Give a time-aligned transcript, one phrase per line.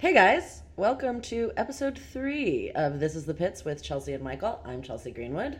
[0.00, 4.60] Hey guys, welcome to episode three of This is the Pits with Chelsea and Michael.
[4.64, 5.58] I'm Chelsea Greenwood.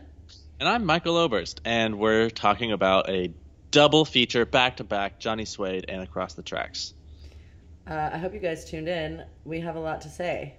[0.61, 3.33] And I'm Michael Oberst, and we're talking about a
[3.69, 6.93] double feature back to back Johnny Suede and Across the Tracks.
[7.85, 9.25] Uh, I hope you guys tuned in.
[9.43, 10.55] We have a lot to say.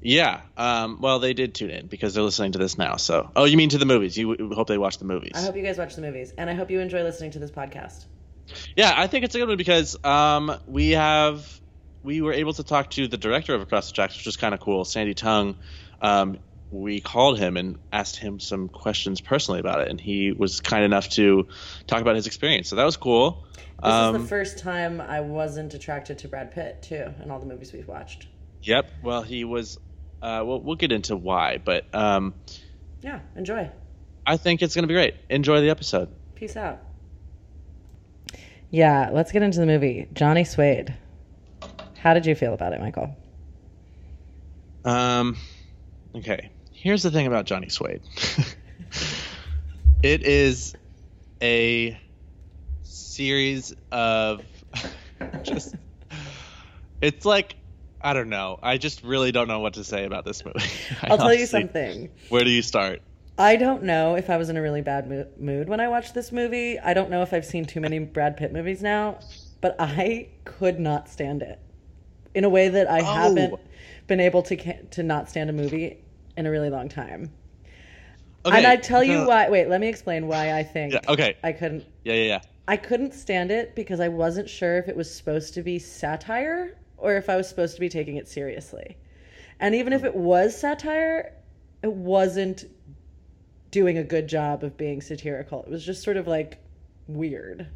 [0.00, 2.96] Yeah, um, well, they did tune in because they're listening to this now.
[2.96, 4.16] So, oh, you mean to the movies?
[4.16, 5.32] You hope they watch the movies?
[5.34, 7.50] I hope you guys watch the movies, and I hope you enjoy listening to this
[7.50, 8.06] podcast.
[8.74, 11.59] Yeah, I think it's a good one because um, we have
[12.02, 14.54] we were able to talk to the director of Across the Tracks, which was kind
[14.54, 15.56] of cool, Sandy Tung.
[16.00, 16.38] Um,
[16.70, 20.84] we called him and asked him some questions personally about it, and he was kind
[20.84, 21.48] enough to
[21.86, 22.68] talk about his experience.
[22.68, 23.44] So that was cool.
[23.56, 27.40] This Um, is the first time I wasn't attracted to Brad Pitt too, in all
[27.40, 28.28] the movies we've watched.
[28.62, 28.90] Yep.
[29.02, 29.78] Well, he was.
[30.22, 32.34] Uh, well, we'll get into why, but um,
[33.02, 33.70] Yeah, enjoy.
[34.26, 35.14] I think it's going to be great.
[35.30, 36.08] Enjoy the episode.
[36.34, 36.78] Peace out.
[38.70, 40.06] Yeah, let's get into the movie.
[40.12, 40.94] Johnny Suede.
[42.00, 43.14] How did you feel about it, Michael?
[44.86, 45.36] Um,
[46.14, 46.50] okay.
[46.72, 48.00] Here's the thing about Johnny Suede.
[50.02, 50.74] it is
[51.42, 52.00] a
[52.84, 54.42] series of
[55.42, 55.74] just.
[57.02, 57.56] It's like
[58.00, 58.58] I don't know.
[58.62, 60.58] I just really don't know what to say about this movie.
[61.02, 62.08] I'll tell you something.
[62.30, 63.02] Where do you start?
[63.36, 65.06] I don't know if I was in a really bad
[65.38, 66.78] mood when I watched this movie.
[66.78, 69.18] I don't know if I've seen too many Brad Pitt movies now,
[69.60, 71.58] but I could not stand it
[72.34, 73.04] in a way that I Oh.
[73.04, 73.54] haven't
[74.06, 74.56] been able to
[74.90, 75.98] to not stand a movie
[76.36, 77.30] in a really long time.
[78.44, 78.56] Okay.
[78.56, 79.50] and I tell you why.
[79.50, 81.00] Wait, let me explain why I think Yeah.
[81.08, 81.36] Okay.
[81.42, 81.84] I couldn't.
[82.04, 82.14] Yeah.
[82.14, 82.24] Yeah.
[82.24, 82.40] Yeah.
[82.66, 86.76] I couldn't stand it because I wasn't sure if it was supposed to be satire
[86.96, 88.96] or if I was supposed to be taking it seriously.
[89.58, 91.34] And even if it was satire,
[91.82, 92.64] it wasn't
[93.70, 95.62] doing a good job of being satirical.
[95.64, 96.58] It was just sort of like
[97.08, 97.66] weird.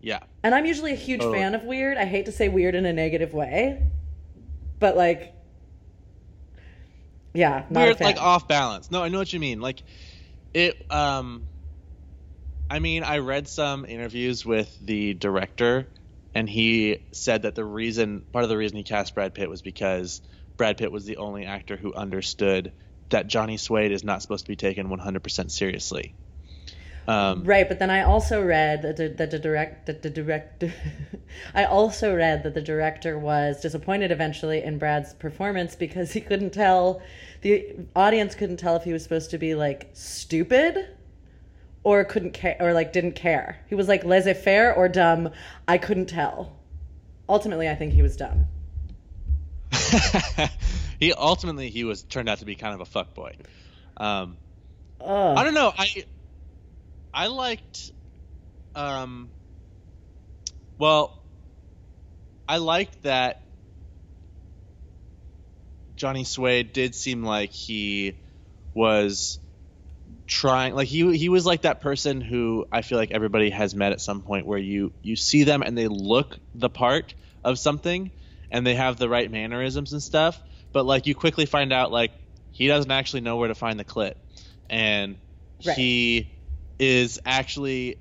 [0.00, 0.20] Yeah.
[0.42, 1.32] And I'm usually a huge Oh.
[1.32, 1.98] fan of weird.
[1.98, 3.82] I hate to say weird in a negative way,
[4.78, 5.34] but like,
[7.34, 9.84] yeah, not weird like off balance no i know what you mean like
[10.52, 11.46] it um
[12.68, 15.88] i mean i read some interviews with the director
[16.34, 19.62] and he said that the reason part of the reason he cast brad pitt was
[19.62, 20.20] because
[20.56, 22.72] brad pitt was the only actor who understood
[23.10, 26.16] that johnny suede is not supposed to be taken 100% seriously
[27.10, 30.64] um, Right, but then I also read that the, that the direct that the direct
[31.54, 36.50] I also read that the director was disappointed eventually in Brad's performance because he couldn't
[36.50, 37.02] tell
[37.40, 40.86] the audience couldn't tell if he was supposed to be like stupid
[41.82, 43.58] or couldn't care or like didn't care.
[43.68, 45.30] He was like laissez-faire or dumb.
[45.66, 46.56] I couldn't tell.
[47.28, 48.46] Ultimately, I think he was dumb.
[51.00, 53.34] he ultimately he was turned out to be kind of a fuckboy
[53.96, 54.36] um,
[55.02, 55.72] I don't know.
[55.76, 56.04] I
[57.12, 57.90] I liked
[58.74, 59.32] um
[60.78, 61.12] well
[62.48, 63.40] I liked that
[65.94, 68.18] Johnny Suede did seem like he
[68.74, 69.38] was
[70.26, 73.92] trying like he he was like that person who I feel like everybody has met
[73.92, 78.10] at some point where you you see them and they look the part of something
[78.50, 80.40] and they have the right mannerisms and stuff
[80.72, 82.12] but like you quickly find out like
[82.50, 84.14] he doesn't actually know where to find the clit
[84.68, 85.18] and
[85.64, 85.76] Right.
[85.76, 86.32] he
[86.80, 87.96] is actually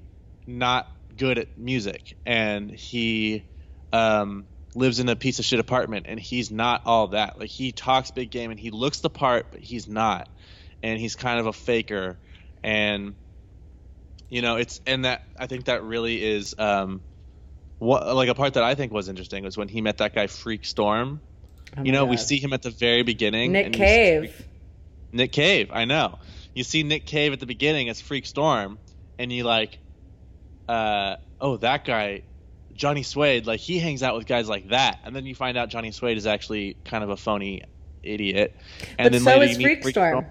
[0.47, 3.45] not good at music and he
[3.91, 7.71] um, lives in a piece of shit apartment and he's not all that like he
[7.73, 10.29] talks big game and he looks the part but he's not
[10.81, 12.19] and he's kind of a faker
[12.63, 13.15] and
[14.29, 17.03] you know it's and that i think that really is um
[17.79, 20.27] what like a part that i think was interesting was when he met that guy
[20.27, 21.21] freak storm
[21.77, 24.47] Oh you know we see him at the very beginning Nick Cave.
[25.11, 26.17] Nick Cave, I know.
[26.59, 28.79] You see Nick Cave at the beginning as Freak Storm,
[29.17, 29.79] and you like,
[30.67, 32.23] uh, oh, that guy,
[32.73, 35.69] Johnny Suede, like he hangs out with guys like that, and then you find out
[35.69, 37.61] Johnny Suede is actually kind of a phony
[38.03, 38.53] idiot.
[38.97, 40.29] And But then so later is you meet Freakstorm.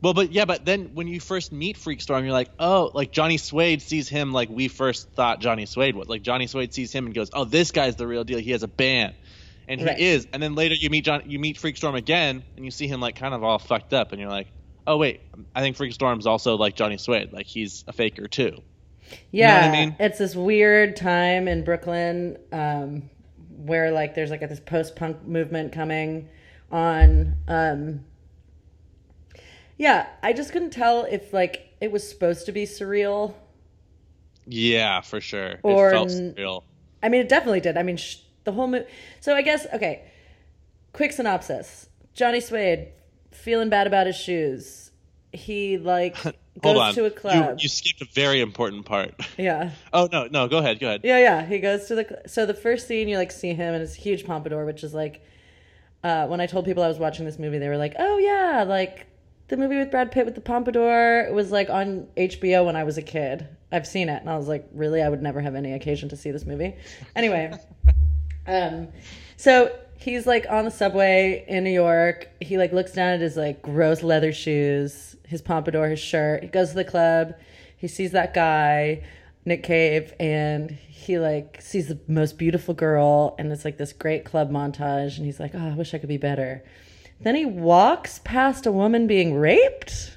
[0.00, 3.38] Well, but yeah, but then when you first meet Freakstorm, you're like, oh, like Johnny
[3.38, 6.06] Suede sees him like we first thought Johnny Suede was.
[6.06, 8.38] Like Johnny Suede sees him and goes, oh, this guy's the real deal.
[8.38, 9.16] He has a band,
[9.66, 9.98] and he Right.
[9.98, 10.28] is.
[10.32, 13.16] And then later you meet John, you meet Freakstorm again, and you see him like
[13.16, 14.46] kind of all fucked up, and you're like,
[14.86, 15.20] oh wait,
[15.54, 17.32] I think Freakstorm's also like Johnny Suede.
[17.32, 18.62] Like he's a faker too.
[19.30, 19.96] Yeah, what I mean?
[19.98, 23.08] it's this weird time in Brooklyn um,
[23.56, 26.28] where like there's like a, this post-punk movement coming
[26.70, 27.36] on.
[27.46, 28.04] Um,
[29.78, 33.34] yeah, I just couldn't tell if like it was supposed to be surreal.
[34.46, 35.56] Yeah, for sure.
[35.62, 36.64] Or it felt n- real.
[37.02, 37.76] I mean, it definitely did.
[37.76, 38.86] I mean, sh- the whole movie.
[39.20, 40.10] So I guess okay.
[40.92, 42.88] Quick synopsis: Johnny Suede
[43.36, 44.90] feeling bad about his shoes.
[45.32, 46.16] He like
[46.62, 46.94] Hold goes on.
[46.94, 47.58] to a club.
[47.60, 49.14] You, skipped a very important part.
[49.38, 49.70] yeah.
[49.92, 51.02] Oh no, no, go ahead, go ahead.
[51.04, 51.44] Yeah, yeah.
[51.46, 53.94] He goes to the cl- so the first scene you like see him in his
[53.94, 55.22] huge pompadour, which is like
[56.02, 58.64] uh, when I told people I was watching this movie, they were like, "Oh yeah,
[58.66, 59.06] like
[59.48, 62.84] the movie with Brad Pitt with the pompadour it was like on HBO when I
[62.84, 63.46] was a kid.
[63.70, 65.02] I've seen it." And I was like, "Really?
[65.02, 66.74] I would never have any occasion to see this movie."
[67.14, 67.52] Anyway,
[68.46, 68.88] um,
[69.36, 69.76] so
[70.10, 72.28] he's like on the subway in New York.
[72.40, 76.42] He like looks down at his like gross leather shoes, his pompadour, his shirt.
[76.42, 77.34] He goes to the club.
[77.76, 79.04] He sees that guy,
[79.44, 84.24] Nick Cave, and he like sees the most beautiful girl, and it's like this great
[84.24, 85.16] club montage.
[85.16, 86.64] And he's like, "Oh, I wish I could be better."
[87.20, 90.16] Then he walks past a woman being raped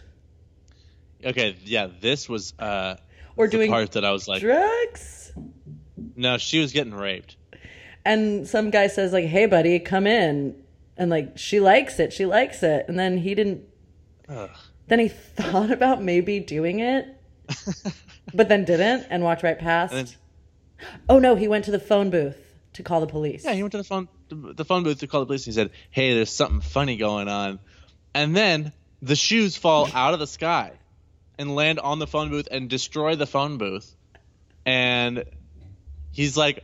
[1.24, 2.96] Okay, yeah, this was uh
[3.36, 5.32] or the doing part that I was like, drugs.
[6.16, 7.36] no, she was getting raped.
[8.06, 10.56] And some guy says like hey buddy come in
[10.98, 13.64] and like she likes it she likes it and then he didn't
[14.28, 14.50] Ugh.
[14.88, 17.06] then he thought about maybe doing it
[18.34, 20.08] but then didn't and walked right past then-
[21.10, 22.38] oh no he went to the phone booth
[22.74, 25.22] to call the police Yeah, he went to the phone the phone booth to call
[25.22, 27.58] the police and he said, "Hey, there's something funny going on."
[28.14, 28.72] And then
[29.02, 30.74] the shoes fall out of the sky
[31.40, 33.96] and land on the phone booth and destroy the phone booth.
[34.68, 35.24] And
[36.12, 36.64] he's like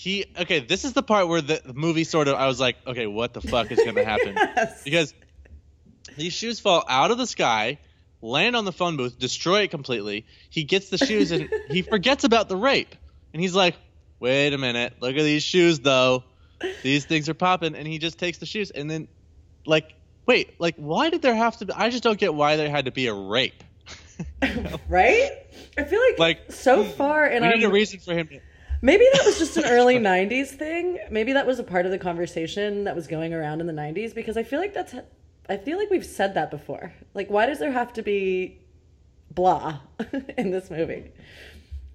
[0.00, 3.06] he okay, this is the part where the movie sort of I was like, "Okay,
[3.06, 4.82] what the fuck is going to happen?" Yes.
[4.82, 5.14] Because
[6.16, 7.78] these shoes fall out of the sky,
[8.22, 10.24] land on the phone booth, destroy it completely.
[10.48, 12.96] He gets the shoes and he forgets about the rape.
[13.34, 13.76] And he's like,
[14.18, 16.24] wait a minute, look at these shoes though.
[16.82, 17.74] These things are popping.
[17.74, 19.06] And he just takes the shoes and then,
[19.66, 19.92] like,
[20.24, 21.74] wait, like, why did there have to be?
[21.74, 23.62] I just don't get why there had to be a rape.
[24.88, 25.30] right
[25.78, 28.40] i feel like, Like, so far and i need a reason for him to.
[28.82, 30.98] Maybe that was just an early 90s thing.
[31.10, 34.14] Maybe that was a part of the conversation that was going around in the 90s
[34.14, 34.94] because I feel like that's
[35.48, 36.92] I feel like we've said that before.
[37.12, 38.58] Like why does there have to be
[39.30, 39.80] blah
[40.38, 41.12] in this movie?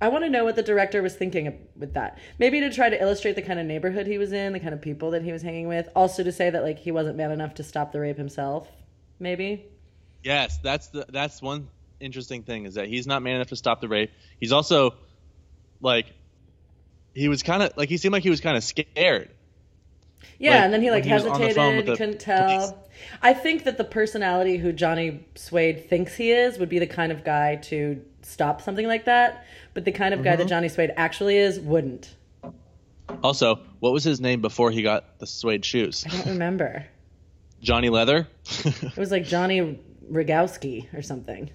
[0.02, 2.20] I want to know what the director was thinking with that.
[2.38, 4.82] Maybe to try to illustrate the kind of neighborhood he was in, the kind of
[4.82, 7.56] people that he was hanging with, also to say that like he wasn't man enough
[7.56, 8.70] to stop the rape himself.
[9.20, 9.66] Maybe.
[10.24, 13.82] Yes, that's the that's one interesting thing is that he's not man enough to stop
[13.82, 14.12] the rape.
[14.40, 14.96] He's also
[15.82, 16.08] like
[17.16, 19.30] he was kind of like he seemed like he was kind of scared.
[20.38, 22.48] Yeah, Like, and then he like when he the phone hesitated, with the couldn't tell.
[22.60, 22.74] police.
[23.22, 27.12] I think that the personality who Johnny Suede thinks he is would be the kind
[27.12, 30.26] of guy to stop something like that, but the kind of Mm-hmm.
[30.30, 32.14] guy that Johnny Suede actually is wouldn't.
[33.24, 36.06] Also, what was his name before he got the suede shoes?
[36.06, 36.86] I don't remember.
[37.62, 38.28] Johnny Leather,
[38.66, 39.80] It was like Johnny
[40.12, 41.50] Rogowski or something.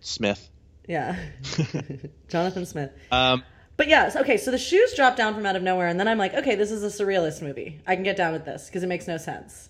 [0.00, 0.48] Smith.
[0.88, 1.16] Yeah.
[2.28, 2.90] Jonathan Smith.
[3.10, 3.42] Um,
[3.76, 6.16] But yes, okay, so the shoes drop down from out of nowhere, and then I'm
[6.18, 7.80] like, okay, this is a surrealist movie.
[7.86, 9.68] I can get down with this because it makes no sense.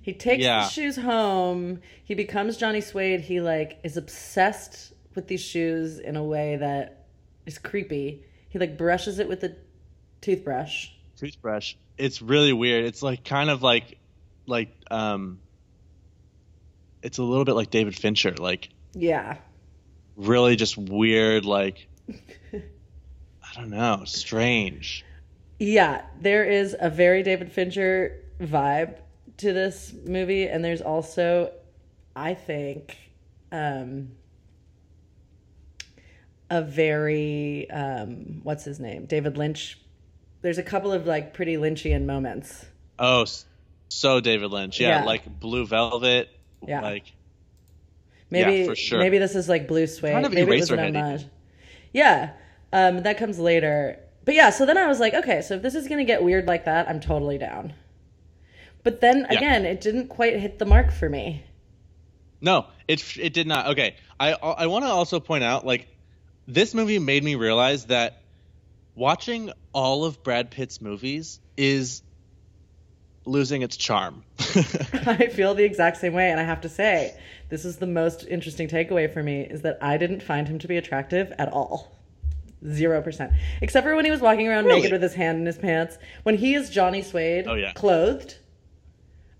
[0.00, 0.60] He takes Yeah.
[0.64, 1.80] the shoes home.
[2.04, 3.20] He becomes Johnny Suede.
[3.20, 7.04] He like is obsessed with these shoes in a way that
[7.44, 8.24] is creepy.
[8.48, 9.54] He like brushes it with a
[10.22, 10.88] toothbrush.
[11.18, 11.74] toothbrush.
[11.98, 12.84] It's really weird.
[12.86, 13.98] It's like kind of like
[14.46, 15.40] like um
[17.02, 19.36] it's a little bit like David Fincher, like Yeah.
[20.16, 21.87] really just weird like
[22.52, 25.04] I don't know, strange.
[25.58, 28.98] Yeah, there is a very David Fincher vibe
[29.38, 31.52] to this movie, and there's also,
[32.14, 32.96] I think,
[33.50, 34.10] um,
[36.50, 39.78] a very um, what's his name, David Lynch.
[40.42, 42.64] There's a couple of like pretty Lynchian moments.
[42.98, 43.26] Oh,
[43.88, 44.78] so David Lynch.
[44.80, 45.04] Yeah, Yeah.
[45.04, 46.28] like Blue Velvet.
[46.66, 46.82] Yeah.
[46.82, 47.04] Like
[48.30, 48.98] Maybe Yeah, for sure.
[48.98, 50.12] maybe this is like Blue Suede.
[50.12, 51.24] Kind of maybe it was an homage.
[51.92, 52.30] Yeah,
[52.72, 53.98] um, that comes later.
[54.24, 56.46] But yeah, so then I was like, okay, so if this is gonna get weird
[56.46, 57.72] like that, I'm totally down.
[58.82, 59.36] But then Yeah.
[59.38, 61.44] again, it didn't quite hit the mark for me.
[62.40, 63.68] No, it it did not.
[63.68, 65.88] Okay, I I want to also point out like
[66.46, 68.22] this movie made me realize that
[68.94, 72.02] watching all of Brad Pitt's movies is
[73.28, 74.24] losing its charm.
[74.38, 77.16] I feel the exact same way, and I have to say,
[77.48, 80.68] this is the most interesting takeaway for me is that I didn't find him to
[80.68, 81.94] be attractive at all.
[82.66, 83.32] Zero percent.
[83.62, 84.78] Except for when he was walking around Really?
[84.80, 85.96] naked with his hand in his pants.
[86.24, 87.72] When he is Johnny Suede, Oh, yeah.
[87.72, 88.36] clothed.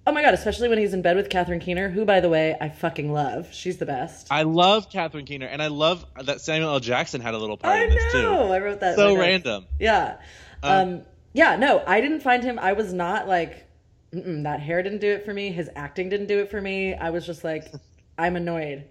[0.07, 2.57] Oh my god, especially when he's in bed with Catherine Keener, who by the way,
[2.61, 3.52] I fucking love.
[3.52, 4.28] She's the best.
[4.30, 6.80] I love Catherine Keener, and I love that Samuel L.
[6.80, 8.47] Jackson had a little part I in this know.
[8.47, 8.52] too.
[8.54, 8.97] I wrote that.
[8.97, 9.28] So in my notes.
[9.45, 9.66] random.
[9.78, 10.16] Yeah.
[10.62, 11.02] Um,
[11.35, 12.59] yeah, no, I didn't find him.
[12.59, 13.66] I was not like,
[14.12, 15.50] that hair didn't do it for me.
[15.50, 16.94] His acting didn't do it for me.
[16.94, 17.72] I was just like,
[18.18, 18.84] I'm annoyed.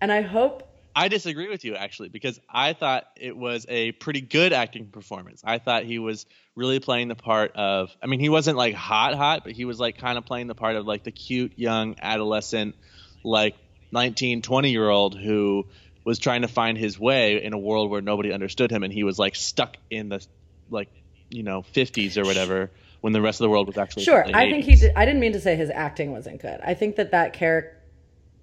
[0.00, 0.64] And I hope,
[0.94, 5.42] I disagree with you actually because I thought it was a pretty good acting performance.
[5.44, 6.26] I thought he was
[6.56, 9.78] really playing the part of I mean he wasn't like hot hot, but he was
[9.78, 12.74] like kind of playing the part of like the cute young adolescent
[13.22, 13.54] like
[13.92, 15.66] 19, 20 year old who
[16.04, 19.04] was trying to find his way in a world where nobody understood him and he
[19.04, 20.26] was like stuck in the
[20.68, 20.88] like
[21.30, 24.50] you know 50s or whatever when the rest of the world was actually Sure, I
[24.50, 24.74] think he.
[24.74, 26.60] Did, I didn't mean to say his acting wasn't good.
[26.62, 27.76] I think that that character,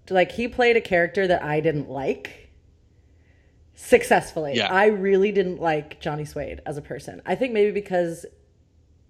[0.09, 2.45] like he played a character that I didn't like
[3.75, 4.55] successfully.
[4.55, 4.71] Yeah.
[4.73, 7.21] I really didn't like Johnny Suede as a person.
[7.25, 8.25] I think maybe because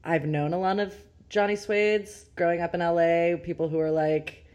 [0.03, 0.93] I've known a lot of
[1.29, 4.45] Johnny Suedes growing up in LA, people who are like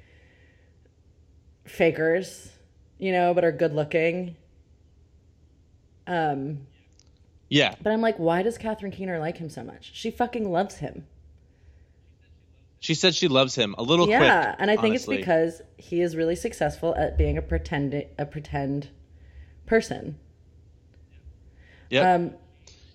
[1.64, 2.50] fakers,
[2.99, 4.37] you know, but are good looking.
[6.06, 6.66] Um,
[7.50, 9.90] yeah but I'm like, why does Catherine Keener like him so much?
[9.92, 11.07] She fucking loves him.
[12.80, 15.16] she said she loves him a little yeah quick and i think honestly.
[15.16, 18.88] it's because he is really successful at being a pretend a pretend
[19.66, 20.16] person
[21.90, 22.07] Yep.
[22.07, 22.35] um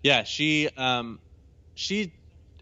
[0.02, 1.20] yeah she um
[1.76, 2.12] she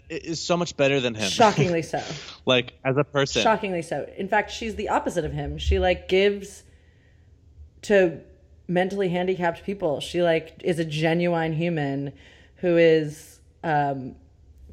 [0.09, 2.01] is so much better than him shockingly so
[2.45, 6.09] like as a person shockingly so in fact she's the opposite of him she like
[6.09, 6.63] gives
[7.83, 8.19] to
[8.67, 12.13] mentally handicapped people she like is a genuine human
[12.58, 14.15] who is um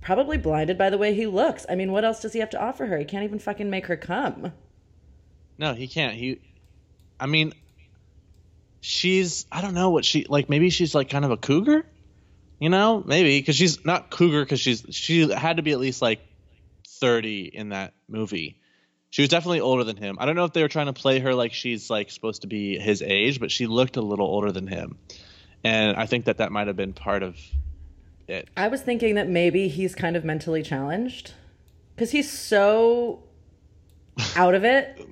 [0.01, 2.61] probably blinded by the way he looks i mean what else does he have to
[2.61, 4.53] offer her he can't even fucking make her come
[5.59, 6.15] No, he can't.
[6.15, 6.41] He,
[7.19, 7.53] I mean,
[8.81, 10.49] she's I don't know what she like.
[10.49, 11.85] Maybe she's like kind of a cougar,
[12.59, 13.03] you know?
[13.05, 16.21] Maybe because she's not cougar because she's she had to be at least like
[16.89, 18.60] thirty in that movie.
[19.11, 20.17] She was definitely older than him.
[20.21, 22.47] I don't know if they were trying to play her like she's like supposed to
[22.47, 24.99] be his age, but she looked a little older than him,
[25.65, 27.37] and I think that that might have been part of
[28.29, 28.49] it.
[28.57, 31.35] I was thinking that maybe he's kind of mentally challenged
[31.97, 33.25] because he's so
[34.37, 35.05] out of it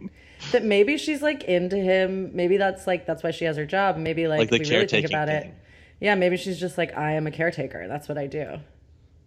[0.52, 2.30] that maybe she's like into him.
[2.36, 3.96] Maybe that's like that's why she has her job.
[3.96, 5.48] Maybe like, Like if we really think about thing.
[5.48, 5.54] it.
[6.00, 7.88] Yeah, maybe she's just like I am a caretaker.
[7.88, 8.58] That's what I do.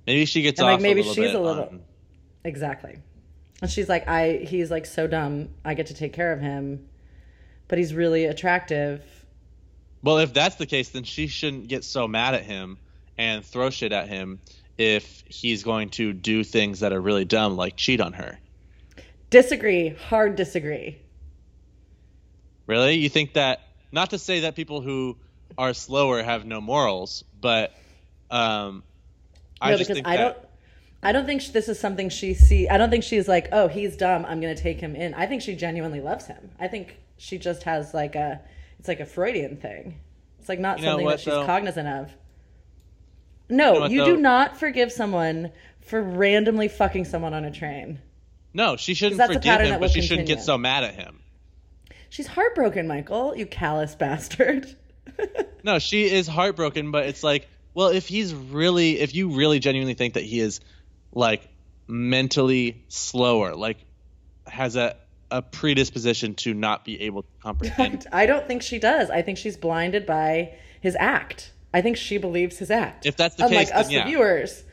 [0.07, 1.81] Maybe she gets And, off like, maybe a little she's bit a little- on-
[2.45, 2.97] Exactly.
[3.62, 5.50] And she's like I he's like so dumb.
[5.63, 6.88] I get to take care of him,
[7.68, 9.03] but he's really attractive.
[10.03, 12.80] Well, if that's the case, then she shouldn't get so mad at him
[13.18, 14.39] and throw shit at him
[14.77, 18.39] if he's going to do things that are really dumb, like cheat on her.
[19.30, 19.89] Disagree.
[19.89, 20.98] Hard disagree.
[22.65, 22.96] Really?
[22.96, 23.62] You think that?
[23.91, 25.18] Not to say that people who
[25.58, 27.74] are slower have no morals, but
[28.30, 28.84] um,
[29.60, 30.50] I no, just because think I that don't.
[31.03, 32.67] I don't think this is something she see.
[32.70, 34.25] I don't think she's like, oh, he's dumb.
[34.25, 35.13] I'm going to take him in.
[35.13, 36.51] I think she genuinely loves him.
[36.60, 38.41] I think she just has like a.
[38.79, 40.00] It's like a Freudian thing.
[40.39, 41.46] It's like not You something what, that she's though?
[41.46, 42.12] cognizant of.
[43.50, 48.00] No, know what, you do not forgive someone for randomly fucking someone on a train.
[48.53, 51.20] no, she shouldn't forgive him, but she shouldn't get so mad at him.
[52.10, 53.36] She's heartbroken, Michael.
[53.36, 54.67] You callous bastard.
[55.63, 59.93] No, she is heartbroken, but it's like, well, if he's really, if you really genuinely
[59.93, 60.60] think that he is
[61.13, 61.48] like
[61.88, 63.77] mentally slower, like
[64.48, 64.96] has a
[65.32, 68.06] a predisposition to not be able to comprehend.
[68.12, 69.10] I don't think she does.
[69.10, 71.51] I think she's blinded by his act.
[71.74, 73.06] I think she believes his act.
[73.06, 74.03] If that's the unlike case, us, then yeah.
[74.03, 74.63] the viewers.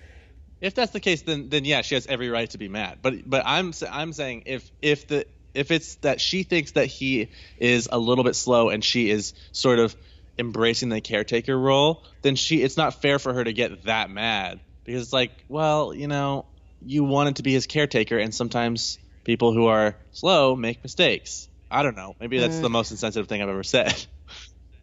[0.61, 2.99] if that's the case, then then yeah, she has every right to be mad.
[3.03, 7.29] But but I'm I'm saying if if the if it's that she thinks that he
[7.59, 9.95] is a little bit slow and she is sort of
[10.39, 14.61] embracing the caretaker role, then she it's not fair for her to get that mad
[14.89, 16.47] because it's like, well, you know,
[16.81, 21.47] you wanted to be his caretaker, and sometimes people who are slow make mistakes.
[21.71, 22.17] I don't know.
[22.19, 24.07] Maybe that's the most insensitive thing I've ever said.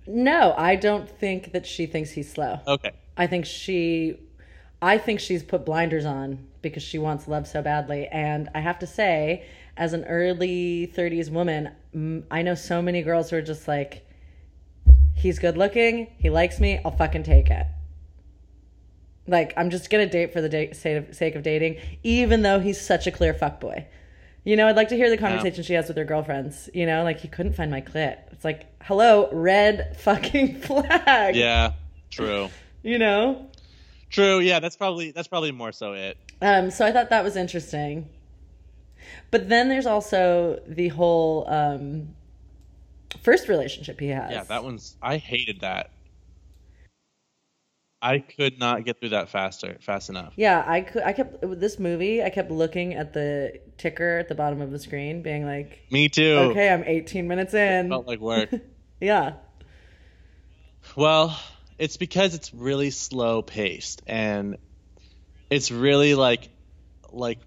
[0.08, 2.60] No, I don't think that she thinks he's slow.
[2.68, 2.92] okay.
[3.18, 4.20] I think she
[4.80, 8.78] I think she's put blinders on because she wants love so badly and I have
[8.80, 9.48] to say
[9.78, 14.06] as an early 30s woman, mm, I know so many girls who are just like
[15.16, 17.66] he's good looking, he likes me, I'll fucking take it.
[19.27, 22.79] Like I'm just going to date for the da- sake of, dating even though he's
[22.79, 23.86] such a clear fuckboy.
[24.44, 26.70] You know, I'd like to hear the conversation she has with her girlfriends.
[26.74, 28.17] You know, like he couldn't find my clit.
[28.32, 31.36] It's like, hello, red fucking flag.
[31.36, 31.74] Yeah.
[32.12, 32.50] True.
[32.84, 33.48] You know?
[34.12, 34.39] True.
[34.39, 34.60] Yeah.
[34.60, 36.17] That's probably that's probably more so it.
[36.41, 38.08] Um, so I thought that was interesting.
[39.32, 42.10] But then there's also the whole um,
[43.22, 44.32] first relationship he has.
[44.32, 44.96] Yeah, that one's.
[45.01, 45.89] I hated that.
[48.02, 50.34] I could not get through that faster, fast enough.
[50.36, 51.04] Yeah, I could.
[51.04, 52.22] I kept with this movie.
[52.24, 56.08] I kept looking at the ticker at the bottom of the screen, being like, Me
[56.10, 56.38] too.
[56.52, 58.50] "Okay, I'm 18 minutes in." Felt like work.
[59.00, 59.34] yeah,
[60.96, 61.38] well,
[61.78, 64.58] it's because it's really slow paced and
[65.50, 66.50] it's really like,
[67.12, 67.40] like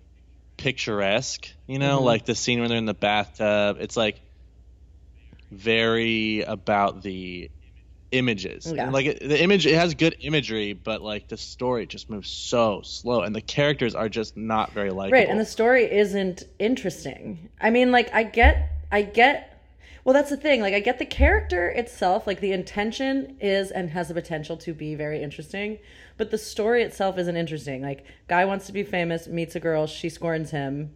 [0.57, 1.49] picturesque.
[1.67, 2.05] You know, Mhm.
[2.05, 3.79] like the scene when they're in the bathtub.
[3.81, 4.21] It's like
[5.51, 7.51] very about the
[8.13, 8.73] images.
[8.73, 8.85] Yeah.
[8.85, 12.31] And, like it, the image, it has good imagery, but like the story just moves
[12.31, 15.19] so slow, and the characters are just not very likable.
[15.19, 15.29] right.
[15.29, 17.51] And the story isn't interesting.
[17.61, 19.55] I mean, like, I get, I get.
[20.05, 20.63] Well, that's the thing.
[20.63, 24.73] Like, I get the character itself, like, the intention is and has the potential to
[24.73, 25.79] be very interesting,
[26.17, 27.83] but the story itself isn't interesting.
[27.83, 30.95] Like, guy wants to be famous, meets a girl, she scorns him.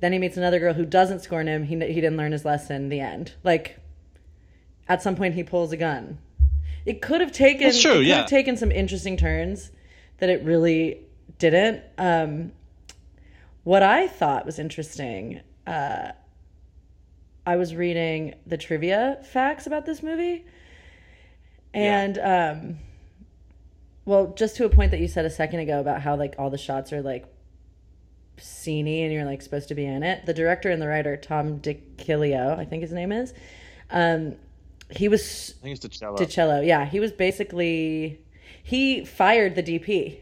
[0.00, 1.64] Then he meets another girl who doesn't scorn him.
[1.64, 2.88] He, he didn't learn his lesson.
[2.88, 3.32] The end.
[3.42, 3.78] Like,
[4.88, 6.18] at some point, he pulls a gun.
[6.84, 7.64] It could have taken.
[7.64, 8.24] That's true, yeah.
[8.24, 9.70] taken some interesting turns
[10.18, 11.00] that it really
[11.38, 11.82] didn't.
[11.98, 12.52] Um,
[13.64, 16.12] what I thought was interesting, uh,
[17.44, 20.44] I was reading the trivia facts about this movie,
[21.74, 22.78] and um,
[24.04, 26.50] well, just to a point that you said a second ago about how like all
[26.50, 27.26] the shots are like
[28.38, 30.24] sceney and you're like supposed to be in it.
[30.26, 33.34] The director and the writer Tom DiCillo, I think his name is,
[33.90, 34.36] um,
[34.90, 36.16] he was I think it's DiCillo.
[36.18, 36.66] DiCillo.
[36.66, 38.20] Yeah, he was basically
[38.62, 40.18] he fired the DP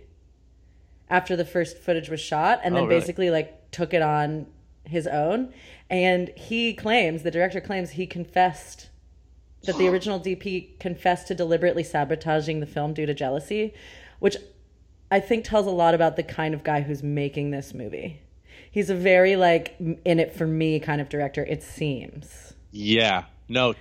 [1.11, 3.01] after the first footage was shot, and then Oh, really?
[3.01, 4.47] basically like took it on
[4.85, 5.53] his own.
[5.91, 8.89] And he claims the director claims he confessed
[9.65, 13.75] that the original DP confessed to deliberately sabotaging the film due to jealousy,
[14.19, 14.37] which
[15.11, 18.21] I think tells a lot about the kind of guy who's making this movie.
[18.71, 21.45] He's a very like in it for me kind of director.
[21.45, 22.55] It seems.
[22.73, 23.25] yeah.
[23.49, 23.75] No,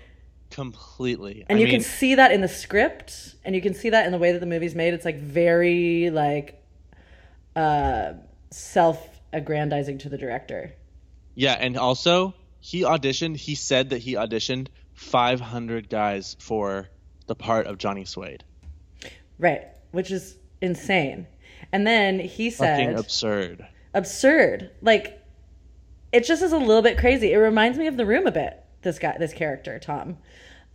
[0.54, 1.46] completely.
[1.50, 4.06] and I you mean, can see that in the script and you can see that
[4.06, 6.64] in the way that the movie's made it's like very like
[7.56, 8.14] uh
[8.52, 10.74] self-aggrandizing to the director
[11.36, 13.36] Yeah, and also he auditioned.
[13.38, 16.90] He said that he auditioned 500 guys for
[17.28, 18.44] the part of Johnny Suede.
[19.40, 21.26] right which is insane
[21.72, 23.68] and then he Fucking said absurd.
[23.94, 25.20] absurd like
[26.12, 28.63] it just is a little bit crazy it reminds me of the room a bit
[28.84, 30.18] this guy this character tom.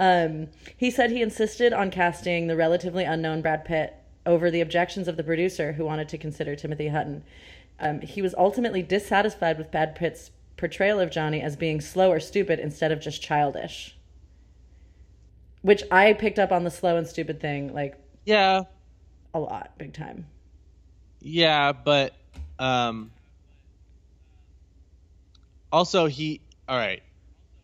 [0.00, 5.08] Um, he said he insisted on casting the relatively unknown brad pitt over the objections
[5.08, 7.24] of the producer who wanted to consider timothy hutton.
[7.80, 12.20] Um, he was ultimately dissatisfied with brad pitt's portrayal of johnny as being slow or
[12.20, 13.96] stupid instead of just childish.
[15.62, 18.62] Which i picked up on the slow and stupid thing like Yeah,
[19.34, 20.26] a lot big time.
[21.20, 22.14] Yeah, but
[22.58, 23.10] um,
[25.73, 26.40] also he.
[26.68, 27.02] All right,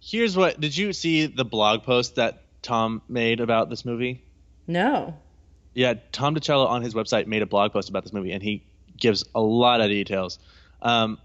[0.04, 0.60] here's what.
[0.60, 4.24] Did you see the blog post that Tom made about this movie?
[4.66, 5.14] no
[5.74, 8.64] Yeah, Tom DiCillo on his website made a blog post about this movie, and he
[8.96, 10.38] gives a lot of details.
[10.82, 11.18] Um,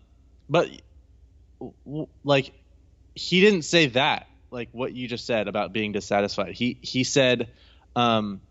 [0.49, 0.69] but
[2.23, 2.51] like,
[3.15, 6.53] he didn't say that, like what you just said about being dissatisfied.
[6.53, 7.49] He he said,
[7.95, 8.41] um,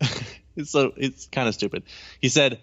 [0.56, 1.82] it's so it's kind of stupid.
[2.20, 2.60] He said,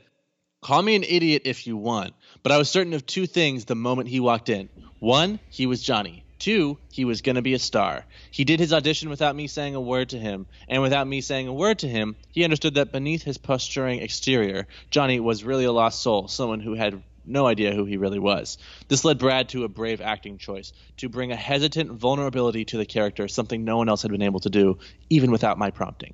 [0.61, 3.75] "Call me an idiot if you want, but I was certain of two things the
[3.75, 4.69] moment he walked in.
[4.99, 6.25] One, he was Johnny.
[6.37, 8.05] Two, he was going to be a star.
[8.31, 11.47] He did his audition without me saying a word to him, and without me saying
[11.47, 15.71] a word to him, he understood that beneath his posturing exterior, Johnny was really a
[15.71, 18.57] lost soul, someone who had no idea who he really was.
[18.87, 22.85] This led Brad to a brave acting choice, to bring a hesitant vulnerability to the
[22.85, 26.13] character, something no one else had been able to do, even without my prompting.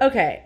[0.00, 0.44] Okay.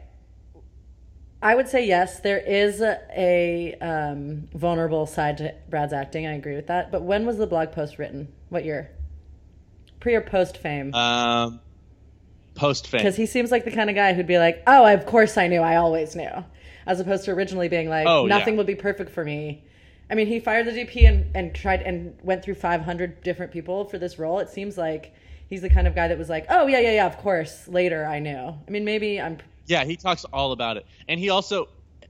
[1.44, 2.20] I would say yes.
[2.20, 6.26] There is a, um, vulnerable side to Brad's acting.
[6.26, 6.90] I agree with that.
[6.90, 8.32] But when was the blog post written?
[8.48, 8.90] What year?
[10.00, 10.94] Pre or post fame?
[10.94, 11.60] Um,
[12.54, 13.00] post fame.
[13.00, 15.46] Because he seems like the kind of guy who'd be like, "Oh, of course I
[15.48, 15.60] knew.
[15.60, 16.44] I always knew,"
[16.86, 18.58] as opposed to originally being like, Oh, "Nothing yeah.
[18.58, 19.64] would be perfect for me."
[20.10, 23.84] I mean, he fired the DP and, and tried and went through 500 different people
[23.84, 24.38] for this role.
[24.38, 25.12] It seems like
[25.48, 27.06] he's the kind of guy that was like, "Oh yeah, yeah, yeah.
[27.06, 28.54] Of course." Later, I knew.
[28.66, 31.68] I mean, maybe I'm Yeah, he talks all about it, and he also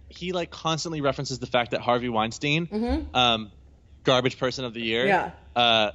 [0.08, 3.50] he like constantly references the fact that Harvey Weinstein, um,
[4.04, 5.06] garbage person of the year.
[5.06, 5.30] Yeah.
[5.54, 5.90] Uh,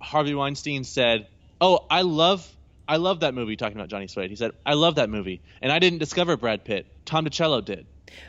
[0.00, 1.26] Harvey Weinstein said,
[1.60, 2.50] "Oh, I love."
[2.88, 4.30] I love that movie talking about Johnny Suede.
[4.30, 5.42] He said, I love that movie.
[5.60, 6.86] And I didn't discover Brad Pitt.
[7.04, 7.84] Tom DiCillo did.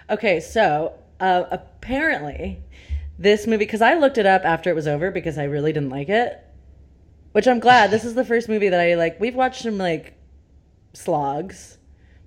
[0.10, 2.60] Okay, so uh, apparently,
[3.20, 5.92] this movie because I looked it up after it was over because I really didn't
[5.92, 6.44] like it,
[7.34, 7.92] which I'm glad.
[7.92, 9.20] this is the first movie that I like.
[9.20, 10.16] We've watched some like
[10.94, 11.78] slogs,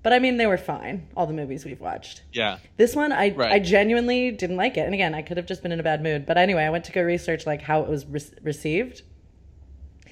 [0.02, 1.08] but I mean they were fine.
[1.16, 2.22] All the movies we've watched.
[2.32, 2.58] Yeah.
[2.76, 3.52] This one, I Right.
[3.52, 6.02] I genuinely didn't like it, and again, I could have just been in a bad
[6.02, 6.26] mood.
[6.26, 9.02] But anyway, I went to go research like how it was re- received.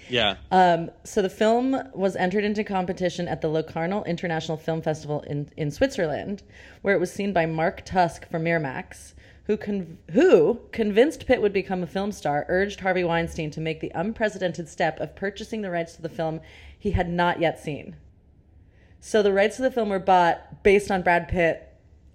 [0.08, 0.36] Yeah.
[0.50, 5.50] Um, so the film was entered into competition at the Locarno International Film Festival in,
[5.56, 6.42] in Switzerland,
[6.82, 9.12] where it was seen by Mark Tusk from Miramax,
[9.44, 13.80] who con- who convinced Pitt would become a film star, urged Harvey Weinstein to make
[13.80, 16.40] the unprecedented step of purchasing the rights to the film
[16.78, 17.96] he had not yet seen.
[19.00, 21.64] So the rights to the film were bought based on Brad Pitt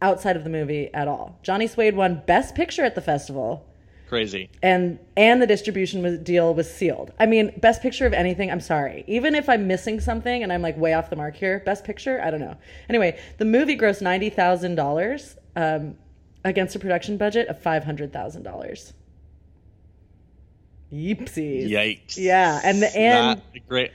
[0.02, 1.40] outside of the movie at all.
[1.44, 3.66] Johnny Suede won Best Picture at the festival
[4.14, 4.50] Crazy.
[4.62, 7.12] and and the distribution was, deal was sealed.
[7.20, 8.52] I mean, best picture of anything.
[8.52, 11.64] I'm sorry, even if I'm missing something and I'm like way off the mark here,
[11.66, 12.22] best picture.
[12.22, 12.56] I don't know.
[12.90, 15.96] Anyway, the movie grossed ninety thousand dollars um,
[16.44, 18.94] against a production budget of five hundred thousand dollars.
[20.92, 21.68] Yeepsies.
[21.68, 22.16] Yikes.
[22.16, 23.92] Yeah, and the and Not great.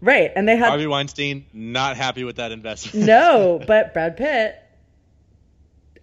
[0.00, 3.06] Right, and they had Harvey Weinstein not happy with that investment.
[3.06, 4.62] no, but Brad Pitt.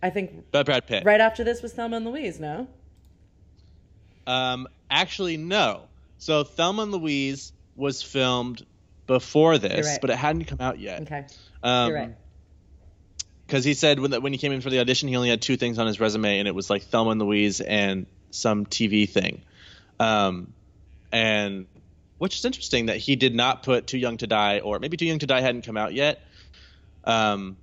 [0.01, 1.06] I think but Brad Pitt.
[1.06, 2.39] right after this was Thelma and Louise.
[2.39, 2.67] No.
[4.27, 5.84] Um, actually, no.
[6.17, 8.65] So Thelma and Louise was filmed
[9.08, 9.97] before this, right.
[10.01, 11.01] but it hadn't come out yet.
[11.01, 11.25] Okay.
[11.62, 12.15] Um, You're right.
[13.45, 15.41] Because he said when the, when he came in for the audition, he only had
[15.41, 19.08] two things on his resume, and it was like Thelma and Louise and some TV
[19.08, 19.43] thing.
[19.99, 20.53] Um,
[21.12, 21.67] and
[22.23, 25.05] which is interesting that he did not put Too Young to Die, or maybe Too
[25.05, 26.21] Young to Die hadn't come out yet.
[27.03, 27.57] Um,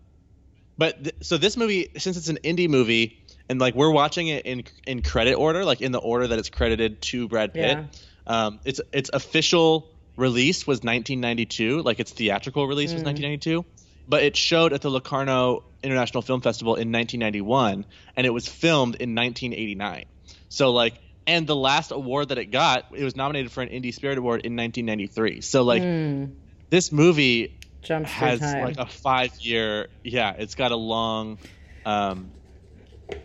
[0.76, 4.44] but th- so this movie, since it's an indie movie, and like we're watching it
[4.44, 7.78] in in credit order, like in the order that it's credited to Brad Pitt.
[7.78, 7.84] Yeah.
[8.26, 13.64] Um, its its official release was 1992, like its theatrical release was 1992,
[14.06, 18.96] but it showed at the Locarno International Film Festival in 1991, and it was filmed
[18.96, 20.04] in 1989.
[20.50, 23.94] So like, and the last award that it got, it was nominated for an Indie
[23.94, 25.40] Spirit Award in 1993.
[25.42, 26.32] So like, Mm,
[26.70, 31.38] this movie jumps has like a five year, yeah, it's got a long
[31.86, 32.30] um,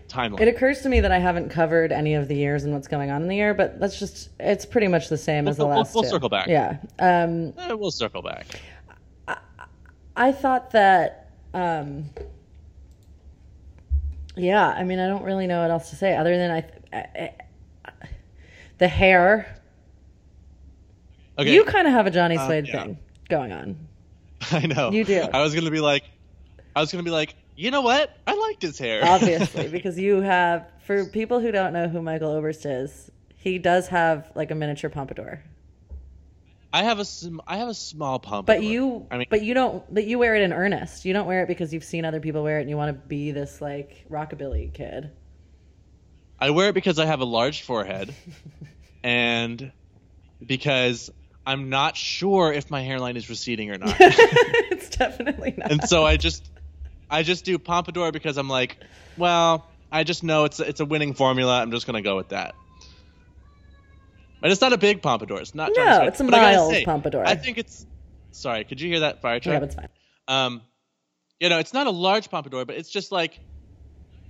[0.07, 0.39] timeline.
[0.41, 3.09] It occurs to me that I haven't covered any of the years and what's going
[3.09, 5.69] on in the year, but that's just it's pretty much the same as the We'll-
[5.69, 6.47] we'll- last we'll circle back.
[6.47, 6.77] Yeah.
[6.99, 8.45] Um Eh, we'll circle back.
[10.15, 12.09] I thought that um
[14.37, 16.97] Yeah, I mean I don't really know what else to say other than I, I,
[16.97, 17.31] I
[18.77, 19.59] the hair.
[21.37, 22.83] Okay, You kind of have a Johnny Uh, Slade yeah.
[22.83, 22.97] thing
[23.29, 23.77] going on.
[24.51, 24.91] I know.
[24.91, 25.21] You do.
[25.33, 26.03] I was gonna be like,
[26.75, 28.15] I was gonna be like, you know what?
[28.27, 29.01] I liked his hair.
[29.05, 33.87] Obviously, because you have for people who don't know who Michael Oberst is, he does
[33.87, 35.43] have like a miniature pompadour.
[36.71, 38.47] I have a sm- I have a small pump.
[38.47, 41.05] But you, I mean, but you don't, but you wear it in earnest.
[41.05, 43.07] You don't wear it because you've seen other people wear it and you want to
[43.07, 45.11] be this like rockabilly kid.
[46.39, 48.13] I wear it because I have a large forehead,
[49.03, 49.71] and
[50.45, 51.11] because
[51.45, 53.95] I'm not sure if my hairline is receding or not.
[53.99, 55.71] it's definitely not.
[55.71, 56.49] and so I just
[57.09, 58.77] I just do pompadour because I'm like,
[59.17, 61.61] well, I just know it's a, it's a winning formula.
[61.61, 62.55] I'm just gonna go with that.
[64.41, 65.39] But it's not a big pompadour.
[65.41, 65.71] It's not.
[65.75, 67.25] No, it's a But I say, pompadour.
[67.25, 67.85] I think it's.
[68.31, 69.53] Sorry, could you hear that fire truck?
[69.53, 69.87] yeah, that's fine.
[70.27, 70.61] Um,
[71.39, 73.39] you know, it's not a large pompadour, but it's just like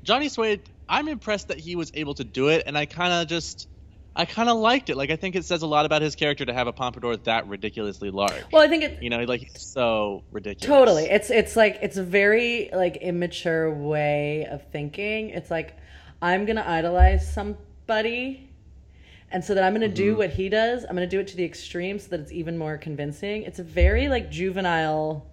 [0.03, 0.61] Johnny Suede.
[0.87, 3.67] I'm impressed that he was able to do it, and I kind of just,
[4.15, 4.95] I kind of liked it.
[4.97, 7.47] Like, I think it says a lot about his character to have a pompadour that
[7.47, 8.43] ridiculously large.
[8.51, 10.67] Well, I think it You know, like he's so ridiculous.
[10.67, 11.03] totally.
[11.05, 15.31] It's it's like it's a very like immature way of thinking.
[15.31, 15.75] It's like
[16.21, 18.49] I'm gonna idolize somebody,
[19.31, 19.95] and so that I'm gonna Mm-hmm.
[19.95, 20.83] do what he does.
[20.87, 23.41] I'm gonna do it to the extreme so that it's even more convincing.
[23.43, 25.25] It's a very like juvenile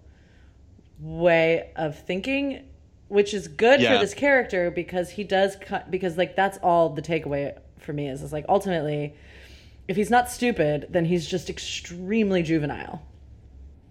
[0.99, 2.65] way of thinking,
[3.13, 3.93] which is good Yeah.
[3.93, 8.07] for this character because he does cut because like that's all the takeaway for me
[8.09, 9.13] is is like ultimately
[9.87, 13.01] if he's not stupid then he's just extremely juvenile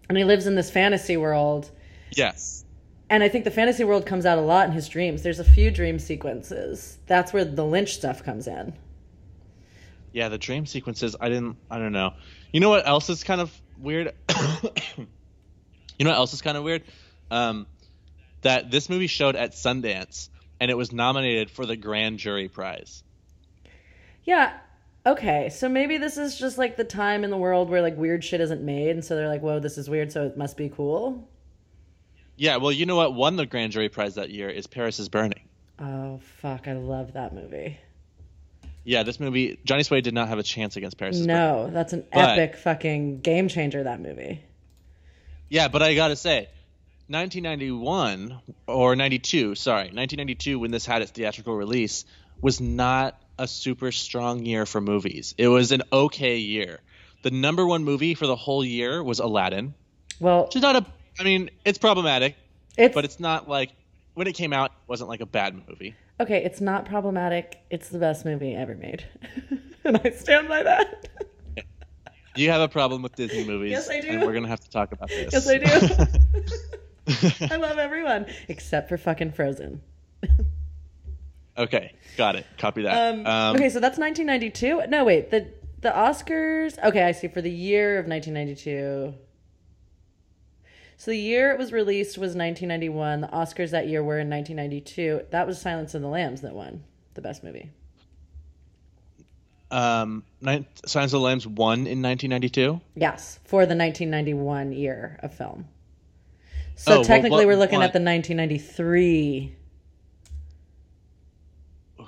[0.09, 1.71] and he lives in this fantasy world
[2.11, 2.65] Yes.
[3.11, 5.45] and i think the fantasy world comes out a lot in his dreams there's a
[5.45, 8.73] few dream sequences that's where the lynch stuff comes in
[10.13, 11.17] Yeah, the dream sequences.
[11.19, 11.57] I didn't.
[11.71, 12.13] I don't know.
[12.53, 14.13] You know what else is kind of weird?
[14.99, 15.07] you
[16.05, 16.83] know what else is kind of weird?
[17.31, 17.67] Um,
[18.43, 20.29] that this movie showed at Sundance,
[20.61, 23.03] and it was nominated for the Grand Jury Prize.
[24.25, 24.53] yeah
[25.05, 28.23] okay so maybe this is just like the time in the world where like weird
[28.23, 30.69] shit isn't made and so they're like whoa this is weird so it must be
[30.69, 31.29] cool
[32.37, 35.09] Yeah, well, you know what won the Grand Jury Prize that year is Paris is
[35.09, 35.43] Burning.
[35.81, 37.79] oh fuck i love that movie
[38.85, 41.37] Yeah, this movie, Johnny Suede did not have a chance against Paris is Burning.
[41.43, 44.41] no that's an But- epic fucking game changer that movie
[45.49, 46.49] Yeah, but I gotta say,
[47.13, 52.07] 1991 or 92, sorry, 1992 when this had its theatrical release
[52.41, 55.35] was not a super strong year for movies.
[55.37, 56.81] It was an okay year.
[57.23, 59.75] The number one movie for the whole year was Aladdin.
[60.21, 60.87] well Which not a,
[61.21, 62.35] I mean, it's problematic,
[62.79, 63.73] it's but it's not like
[64.15, 65.95] when it came out, it wasn't like a bad movie.
[66.19, 67.59] Okay, it's not problematic.
[67.71, 69.05] It's the best movie ever made.
[69.85, 71.09] and I stand by that.
[72.37, 73.73] You have a problem with Disney movies.
[73.73, 74.09] Yes, I do.
[74.09, 75.33] And we're gonna have to talk about this.
[75.33, 76.07] Yes, I do.
[77.09, 79.81] I love everyone except for fucking Frozen.
[81.59, 82.47] okay, got it.
[82.59, 83.15] Copy that.
[83.15, 84.89] Um, Um, okay, so that's 1992.
[84.89, 85.31] No, wait.
[85.31, 85.49] The
[85.81, 86.79] the Oscars.
[86.83, 87.29] Okay, I see.
[87.29, 89.15] For the year of 1992.
[90.97, 93.23] So the year it was released was 1991.
[93.23, 95.23] The Oscars that year were in 1992.
[95.31, 96.85] That was Silence of the Lambs that won
[97.15, 97.71] the best movie.
[99.73, 100.23] Um,
[100.85, 102.81] Silence of the Lambs won in 1992.
[102.95, 105.67] Yes, for the 1991 year of film.
[106.77, 109.57] So Oh, well, technically, what we're looking won- at the 1993.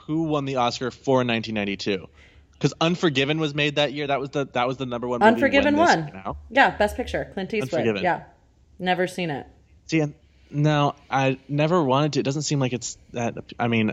[0.07, 2.09] Who won the Oscar for 1992?
[2.65, 4.07] because Unforgiven was made that year.
[4.07, 5.23] That was the that was the number one.
[5.23, 6.35] Unforgiven won.
[6.51, 7.75] Yeah, best picture, Clint Eastwood.
[7.75, 8.03] Unforgiven.
[8.03, 8.23] Yeah,
[8.79, 9.47] never seen it.
[9.87, 10.15] See, and-
[10.51, 12.21] no, I never wanted to.
[12.21, 13.35] It doesn't seem like it's that.
[13.59, 13.93] I mean,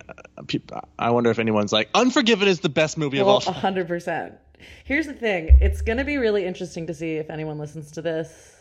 [0.99, 4.35] I wonder if anyone's like Unforgiven is the best movie of all hundred percent.
[4.83, 8.01] Here's the thing: it's going to be really interesting to see if anyone listens to
[8.01, 8.60] this.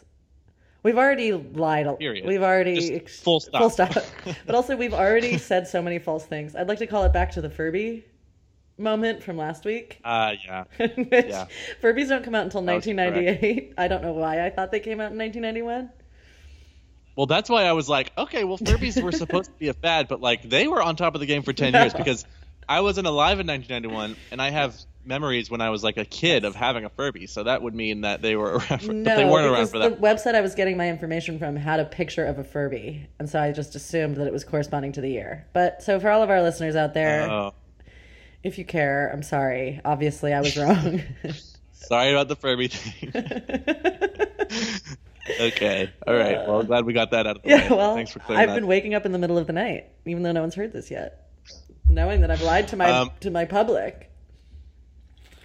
[0.83, 1.87] We've already lied.
[1.87, 2.27] a- Period.
[2.27, 3.61] We've already ex- full stop.
[3.61, 3.95] Full stop.
[4.47, 6.57] but also, we've already said so many false things.
[6.57, 8.05] I'd like to call it back to the Furby
[8.79, 10.01] moment from last week.
[10.05, 10.65] Uh, yeah.
[10.79, 11.47] Yeah.
[11.83, 13.75] Furbies don't come out until That was 1998.
[13.77, 15.91] I don't know why I thought they came out in 1991.
[17.17, 20.09] Well, that's why I was like, okay, well, Furbies were supposed to be a fad,
[20.09, 22.25] but like they were on top of the game for ten years because
[22.67, 26.45] I wasn't alive in 1991, and I have memories when I was like a kid
[26.45, 28.83] of having a Furby, so that would mean that they were around.
[28.83, 30.01] For, No, but they weren't around for the that.
[30.01, 33.41] website I was getting my information from had a picture of a Furby, and so
[33.41, 35.47] I just assumed that it was corresponding to the year.
[35.53, 37.55] But so for all of our listeners out there, Oh,
[38.43, 39.81] if you care, I'm sorry.
[39.85, 41.03] Obviously, I was wrong.
[41.73, 43.13] sorry about the Furby thing.
[45.41, 46.47] okay, all right.
[46.47, 47.55] Well, glad we got that out of the way.
[47.57, 48.55] yeah, well, thanks for clearing I've that.
[48.57, 50.91] been waking up in the middle of the night, even though no one's heard this
[50.91, 51.29] yet,
[51.89, 54.10] knowing that I've lied to my Um, to my public.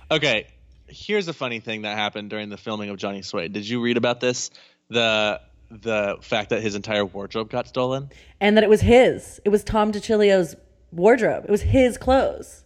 [0.09, 0.47] Okay,
[0.87, 3.53] here's a funny thing that happened during the filming of Johnny Suede.
[3.53, 4.51] Did you read about this?
[4.89, 5.41] The
[5.71, 8.09] the fact that his entire wardrobe got stolen.
[8.39, 9.41] and that it was his.
[9.43, 10.55] It was Tom DiCillo's
[10.91, 11.45] wardrobe.
[11.45, 12.63] It was his clothes.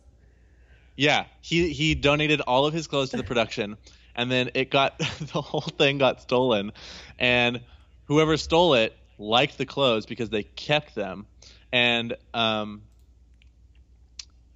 [0.98, 3.78] Yeah, he he donated all of his clothes to the production,
[4.16, 6.74] and then it got the whole thing got stolen,
[7.18, 7.62] and
[8.06, 11.26] whoever stole it liked the clothes because they kept them,
[11.72, 12.82] and um.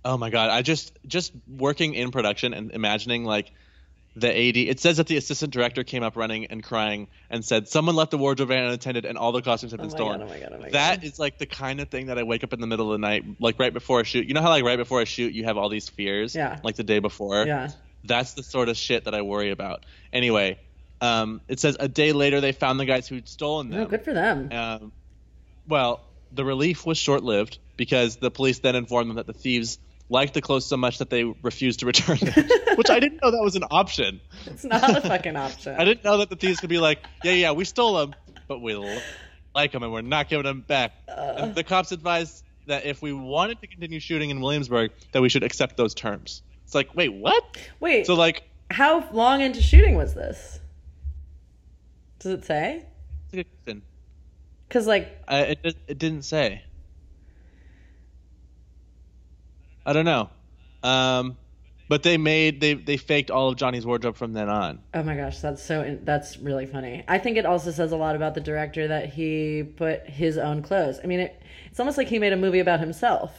[0.06, 0.50] Oh my god!
[0.50, 3.52] I just just working in production and imagining like
[4.16, 4.58] the AD.
[4.58, 8.12] It says that the assistant director came up running and crying and said someone left
[8.12, 10.20] the wardrobe van unattended and all the costumes have Oh been my stolen.
[10.20, 10.26] god!
[10.28, 10.50] Oh my god!
[10.54, 11.04] Oh my That god!
[11.08, 13.06] is like the kind of thing that I wake up in the middle of the
[13.08, 14.28] night, like right before a shoot.
[14.28, 16.60] You know how like right before a shoot you have all these fears, Yeah.
[16.64, 17.46] like the day before.
[17.46, 17.70] Yeah.
[18.04, 19.86] That's the sort of shit that I worry about.
[20.12, 20.60] Anyway,
[21.00, 23.80] um, it says a day later they found the guys who'd stolen them.
[23.82, 24.50] Oh, good for them.
[24.52, 24.92] Um,
[25.68, 26.02] well,
[26.34, 30.42] the relief was short-lived because the police then informed them that the thieves liked the
[30.42, 33.56] clothes so much that they refused to return them, which I didn't know that was
[33.56, 34.22] an option.
[34.46, 35.76] It's not a fucking option.
[35.80, 38.16] I didn't know that the thieves could be like, yeah, yeah, we stole them,
[38.48, 38.76] but we
[39.56, 40.94] like them and we're not giving them back.
[41.08, 41.34] Uh.
[41.38, 45.30] And the cops advised that if we wanted to continue shooting in Williamsburg, that we
[45.30, 46.42] should accept those terms.
[46.66, 47.44] It's like, wait, what?
[47.80, 50.60] Wait, So like, how long into shooting was this?
[52.20, 52.86] Does it say?
[53.26, 53.82] it's a good question.
[54.68, 56.64] Because like, I, it it didn't say.
[59.86, 60.30] I don't know.
[60.84, 61.38] Um,
[61.90, 64.80] but they made they they faked all of Johnny's wardrobe from then on.
[64.94, 67.04] oh my gosh, that's so that's really funny.
[67.08, 70.64] I think it also says a lot about the director that he put his own
[70.64, 71.00] clothes.
[71.04, 73.38] I mean, it, it's almost like he made a movie about himself,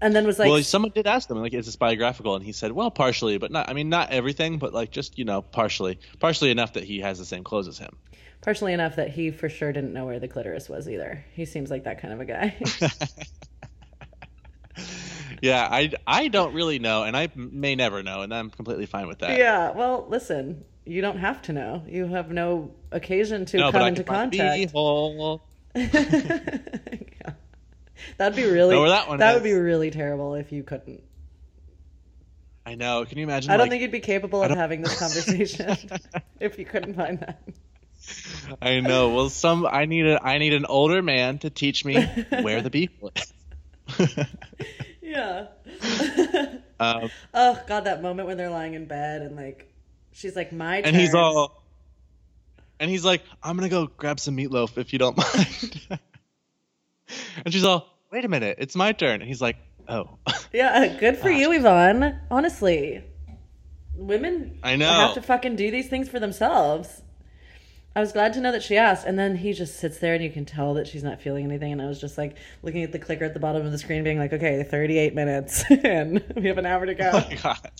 [0.00, 2.52] and then was like, well, someone did ask him like, "Is this biographical?" And he
[2.52, 3.68] said, "Well, partially, but not.
[3.68, 7.18] I mean, not everything, but like just you know, partially, partially enough that he has
[7.18, 7.96] the same clothes as him."
[8.42, 11.24] partially enough that he for sure didn't know where the clitoris was either.
[11.34, 12.54] He seems like that kind of a guy.
[15.46, 19.06] yeah, I I don't really know, and I may never know, and I'm completely fine
[19.06, 19.38] with that.
[19.38, 19.70] yeah.
[19.72, 21.82] Well, listen, you don't have to know.
[21.88, 25.42] You have no occasion to no, come into can find the contact.
[27.26, 27.32] Yeah.
[28.18, 31.02] That'd be really that one would be really terrible if you couldn't.
[32.64, 33.04] I know.
[33.04, 33.50] Can you imagine?
[33.50, 35.76] I don't like, think you'd be capable of having this conversation
[36.40, 37.42] if you couldn't find that.
[38.60, 39.14] I know.
[39.14, 42.02] Well, some I need a I need an older man to teach me
[42.40, 44.16] where the beef is.
[45.06, 45.46] Yeah.
[46.80, 49.72] um, oh God, that moment when they're lying in bed and like,
[50.12, 51.62] she's like, "My turn." and he's all,
[52.80, 56.00] and he's like, "I'm gonna go grab some meatloaf if you don't mind."
[57.44, 59.56] and she's all, "Wait a minute, it's my turn." And he's like,
[59.88, 60.18] "Oh,
[60.52, 62.18] Yeah, good for you, Yvonne.
[62.30, 63.04] Honestly,
[63.94, 64.88] women I know.
[64.90, 67.02] have to fucking do these things for themselves.
[67.96, 70.22] I was glad to know that she asked, and then he just sits there, and
[70.22, 71.72] you can tell that she's not feeling anything.
[71.72, 74.04] And I was just like looking at the clicker at the bottom of the screen,
[74.04, 77.72] being like, "Okay, thirty-eight minutes, and we have an hour to go." oh my god."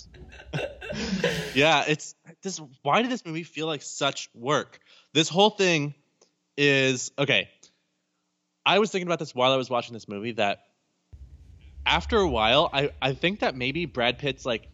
[1.55, 2.59] yeah, it's this.
[2.81, 4.81] Why did this movie feel like such work?
[5.12, 5.94] This whole thing
[6.57, 7.50] is okay.
[8.64, 10.33] I was thinking about this while I was watching this movie.
[10.33, 10.61] That
[11.85, 14.66] after a while, I I think that maybe Brad Pitt's like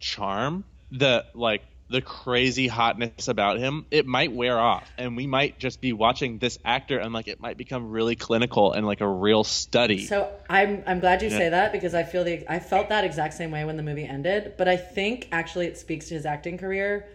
[0.00, 1.60] charm, the like
[1.94, 6.38] the crazy hotness about him, it might wear off, and we might just be watching
[6.38, 10.06] this actor, and like it might become really clinical and like a real study.
[10.08, 11.38] So I'm I'm glad you Yeah.
[11.38, 14.04] say that because I feel the I felt that exact same way when the movie
[14.04, 17.06] ended, but I think actually it speaks to his acting career.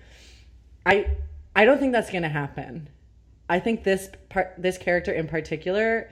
[0.85, 1.07] I
[1.55, 2.87] I don't think that's going to happen.
[3.49, 6.09] I think this part this character in particular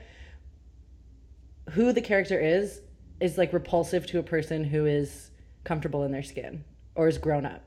[1.70, 2.80] who the character is
[3.20, 5.30] is like repulsive to a person who is
[5.64, 7.62] comfortable in their skin or is grown up.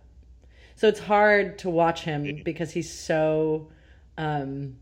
[0.75, 3.69] So it's hard to watch him because he's so
[4.17, 4.77] um,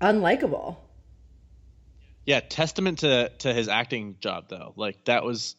[0.00, 0.76] unlikable.
[2.24, 4.72] Yeah, testament to to his acting job though.
[4.76, 5.56] Like that was,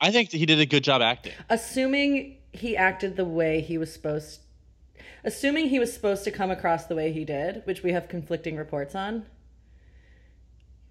[0.00, 1.32] I think he did a good job acting.
[1.48, 4.40] Assuming he acted the way he was supposed,
[5.24, 8.56] assuming he was supposed to come across the way he did, which we have conflicting
[8.56, 9.26] reports on.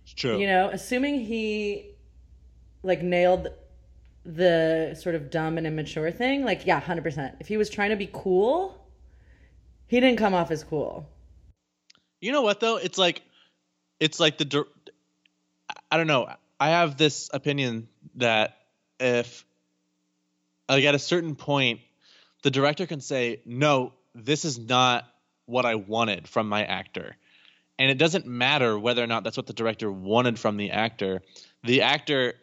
[0.04, 0.40] It's true.
[0.40, 1.96] You know, assuming he
[2.84, 3.50] like nailed
[4.26, 7.36] the sort of dumb and immature thing, like yeah, hundred percent.
[7.40, 8.80] If he was trying to be cool,
[9.88, 11.10] he didn't come off as cool.
[12.22, 12.78] You know what though?
[12.78, 13.22] It's like,
[14.00, 14.66] it's like the.
[15.92, 16.30] I don't know.
[16.60, 18.58] I have this opinion that
[19.00, 19.46] if,
[20.68, 21.80] like, at a certain point,
[22.44, 25.06] the director can say, "No, this is not
[25.46, 27.16] what I wanted from my actor,"
[27.78, 31.22] and it doesn't matter whether or not that's what the director wanted from the actor.
[31.64, 32.34] The actor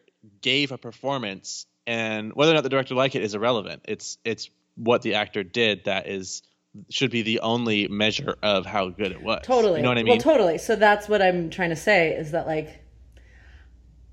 [0.40, 3.82] gave a performance, and whether or not the director liked it is irrelevant.
[3.86, 6.42] It's it's what the actor did that is
[6.90, 9.40] should be the only measure of how good it was.
[9.44, 9.78] Totally.
[9.78, 10.12] You know what I mean?
[10.12, 10.58] Well, totally.
[10.58, 12.82] So that's what I'm trying to say is that like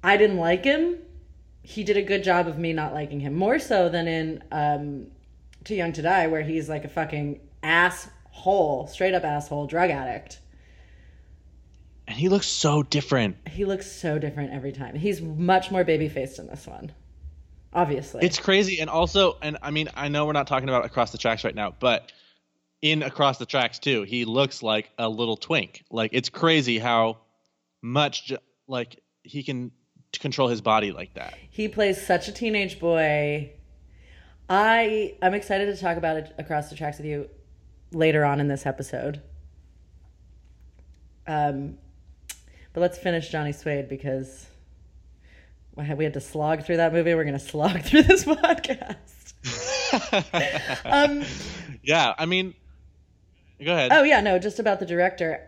[0.04, 0.98] I didn't like him.
[1.62, 3.34] He did a good job of me not liking him.
[3.34, 5.08] More so than in um
[5.64, 10.40] Too Young to Die where he's like a fucking asshole, straight up asshole drug addict.
[12.08, 13.38] And he looks so different.
[13.48, 14.96] He looks so different every time.
[14.96, 16.92] He's much more baby faced in this one.
[17.74, 18.24] Obviously.
[18.24, 21.18] It's crazy, and also, and I mean, I know we're not talking about across the
[21.18, 22.12] tracks right now, but
[22.84, 25.86] in across the tracks too, he looks like a little twink.
[25.90, 27.20] Like it's crazy how
[27.82, 28.34] much
[28.68, 29.72] like he can
[30.20, 31.34] control his body like that.
[31.50, 33.54] He plays such a teenage boy.
[34.50, 37.30] I I'm excited to talk about it across the tracks with you
[37.94, 39.22] later on in this episode.
[41.26, 41.78] Um,
[42.74, 44.48] but let's finish Johnny Suede because
[45.76, 47.14] we had to slog through that movie.
[47.14, 49.00] We're gonna slog through this podcast.
[50.86, 51.24] um,
[51.84, 52.54] yeah, I mean,
[53.64, 53.92] go ahead.
[53.94, 55.48] Oh yeah, no, just about the director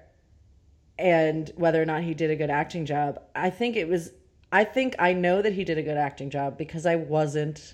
[0.98, 3.22] and whether or not he did a good acting job.
[3.36, 4.12] I think it was
[4.52, 7.74] I think I know that he did a good acting job because I wasn't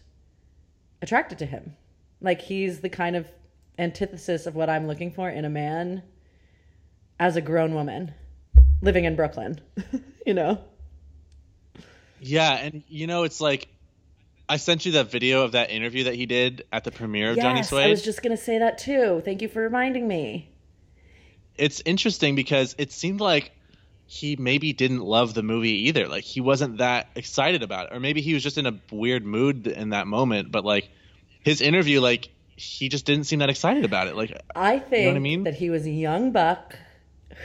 [1.02, 1.76] attracted to him.
[2.22, 3.28] Like he's the kind of
[3.78, 6.04] antithesis of what I'm looking for in a man
[7.20, 8.14] as a grown woman
[8.82, 9.62] living in Brooklyn.
[10.26, 10.64] you know?
[12.20, 13.68] Yeah, and you know, it's like
[14.48, 17.38] I sent you that video of that interview that he did at the premiere of
[17.38, 19.22] Johnny yes, I was just gonna say that too.
[19.26, 20.50] Thank you for reminding me.
[21.56, 23.52] it's interesting because it seemed like
[24.06, 26.08] he maybe didn't love the movie either.
[26.08, 29.26] Like he wasn't that excited about it, or maybe he was just in a weird
[29.26, 30.52] mood in that moment.
[30.52, 30.90] But like
[31.40, 34.16] his interview, like he just didn't seem that excited about it.
[34.16, 35.44] Like I think you know what I mean?
[35.46, 36.76] that he was a young buck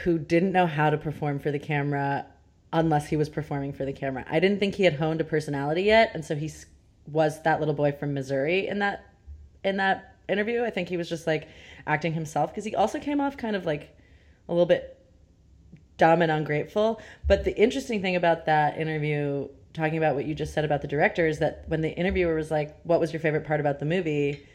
[0.05, 2.27] who didn't know how to perform for the camera
[2.73, 4.25] unless he was performing for the camera.
[4.29, 6.51] I didn't think he had honed a personality yet, and so he
[7.07, 9.07] was that little boy from Missouri in that
[9.65, 10.65] in that interview.
[10.65, 11.49] I think he was just like
[11.87, 13.97] acting himself because he also came off kind of like
[14.49, 14.99] a little bit
[15.97, 17.01] dumb and ungrateful.
[17.27, 20.89] But the interesting thing about that interview, talking about what you just said about the
[20.89, 23.87] director, is that when the interviewer was like, "What was your favorite part about the
[23.87, 24.47] movie?"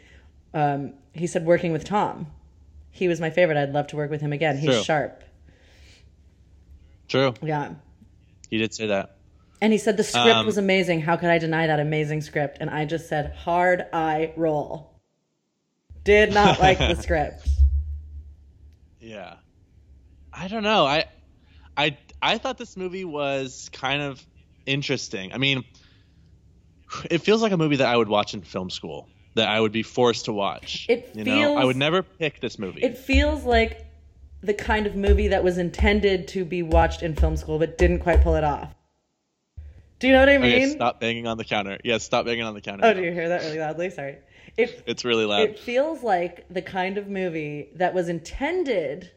[0.54, 2.28] Um, he said, "Working with Tom.
[2.92, 3.58] He was my favorite.
[3.58, 4.58] I'd love to work with him again.
[4.58, 4.84] He's True.
[4.84, 5.24] sharp."
[7.08, 7.74] true, Yeah.
[8.50, 9.18] he did say that.
[9.60, 11.02] And he said the script Um, was amazing.
[11.02, 12.58] How could I deny that amazing script?
[12.62, 14.90] And I just said, hard eye roll.
[16.06, 17.48] Did not like the script.
[19.02, 19.36] Yeah,
[20.34, 20.86] I don't know.
[20.86, 21.06] I
[21.76, 24.26] I I thought this movie was kind of
[24.66, 25.34] interesting.
[25.34, 25.64] I mean,
[27.10, 29.10] it feels like a movie that I would watch in film school.
[29.36, 30.86] That I would be forced to watch.
[30.90, 32.82] It you know, I would never pick this movie.
[32.82, 33.86] It feels like
[34.42, 38.00] the kind of movie that was intended to be watched in film school but didn't
[38.00, 38.74] quite pull it off.
[40.00, 40.54] Do you know what I mean?
[40.54, 41.78] Okay, stop banging on the counter.
[41.84, 42.86] Yes, stop banging on the counter.
[42.86, 43.00] Oh, now.
[43.00, 43.90] do you hear that really loudly?
[43.92, 44.18] Sorry.
[44.58, 45.42] It It's really loud.
[45.48, 49.12] it feels like the kind of movie that was intended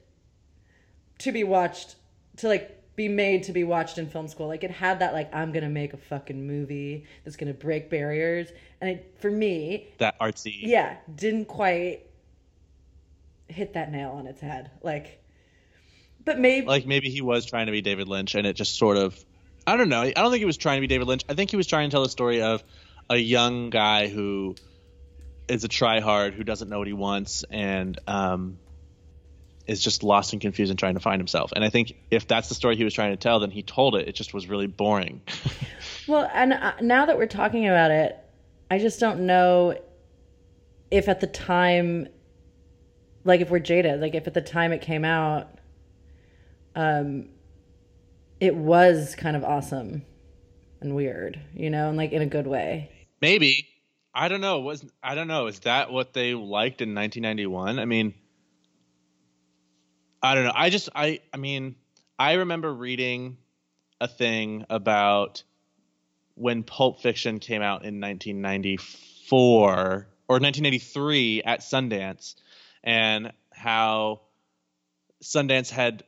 [1.18, 1.96] to be watched
[2.36, 5.34] to like be made to be watched in film school like it had that like
[5.34, 8.48] i'm gonna make a fucking movie that's gonna break barriers
[8.80, 10.54] and it for me that artsy.
[10.60, 12.06] yeah didn't quite
[13.48, 15.20] hit that nail on its head like
[16.24, 18.96] but maybe Like maybe he was trying to be David Lynch, and it just sort
[18.96, 19.18] of.
[19.66, 20.02] I don't know.
[20.02, 21.24] I don't think he was trying to be David Lynch.
[21.28, 22.62] I think he was trying to tell the story of
[23.08, 24.56] a young guy who
[25.48, 28.58] is a tryhard who doesn't know what he wants and um,
[29.66, 31.52] is just lost and confused and trying to find himself.
[31.54, 33.94] And I think if that's the story he was trying to tell, then he told
[33.96, 34.08] it.
[34.08, 35.22] It just was really boring.
[36.06, 38.18] Well, and uh, now that we're talking about it,
[38.70, 39.74] I just don't know
[40.90, 42.08] if at the time,
[43.24, 45.48] like if we're jaded, like if at the time it came out,
[46.74, 47.30] um,
[48.38, 50.02] it was kind of awesome
[50.80, 52.90] and weird, you know, and like in a good way.
[53.22, 53.68] maybe,
[54.14, 54.60] I don't know.
[54.60, 55.46] Was I don't know.
[55.46, 57.78] Is that what they liked in 1991?
[57.78, 58.14] I mean,
[60.24, 60.52] I don't know.
[60.54, 61.76] I just I I mean,
[62.18, 63.36] I remember reading
[64.00, 65.42] a thing about
[66.34, 72.34] when Pulp Fiction came out in 1994 or 1983 at Sundance,
[72.82, 74.22] and how
[75.22, 76.02] Sundance had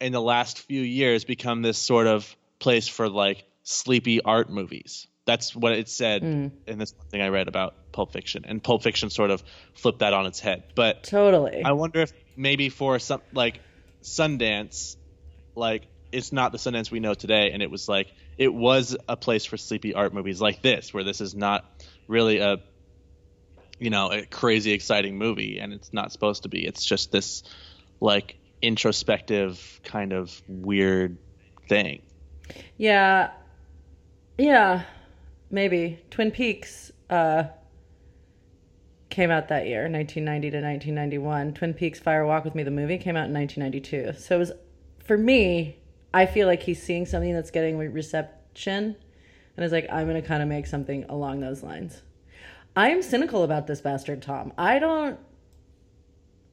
[0.00, 5.06] in the last few years become this sort of place for like sleepy art movies.
[5.26, 6.50] That's what it said Mm.
[6.66, 9.42] in this thing I read about Pulp Fiction, and Pulp Fiction sort of
[9.74, 10.64] flipped that on its head.
[10.74, 11.64] But Totally.
[11.64, 13.60] I wonder if maybe for some like
[14.02, 14.96] Sundance,
[15.54, 18.08] like it's not the Sundance we know today, and it was like
[18.38, 21.64] it was a place for sleepy art movies like this, where this is not
[22.08, 22.58] really a
[23.78, 26.66] you know a crazy exciting movie, and it's not supposed to be.
[26.66, 27.42] It's just this
[28.00, 31.18] like introspective kind of weird
[31.68, 32.02] thing.
[32.76, 33.30] Yeah.
[34.38, 34.82] Yeah.
[35.50, 36.00] Maybe.
[36.10, 37.44] Twin Peaks uh
[39.14, 41.54] came out that year, 1990 to 1991.
[41.54, 44.20] Twin Peaks Fire Walk with Me the movie came out in 1992.
[44.20, 44.52] So it was
[45.04, 45.78] for me,
[46.12, 48.96] I feel like he's seeing something that's getting reception
[49.56, 52.02] and is like I'm going to kind of make something along those lines.
[52.74, 54.52] I'm cynical about this bastard Tom.
[54.58, 55.18] I don't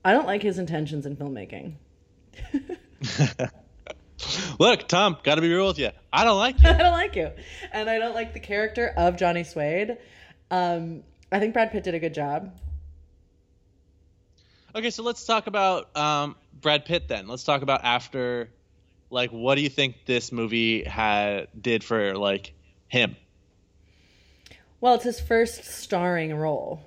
[0.06, 1.74] I don't like his intentions in filmmaking.
[4.60, 5.90] Look, Tom, got to be real with you.
[6.14, 6.70] I don't like you.
[6.70, 7.32] I don't like you.
[7.72, 9.98] And I don't like the character of Johnny Suede.
[10.52, 11.02] Um,
[11.32, 12.54] I think Brad Pitt did a good job.
[14.76, 17.28] Okay, so let's talk about um, Brad Pitt then.
[17.28, 18.50] Let's talk about after,
[19.10, 22.54] like, what do you think this movie had did for like
[22.88, 23.16] him?
[24.80, 26.82] Well, it's his first starring role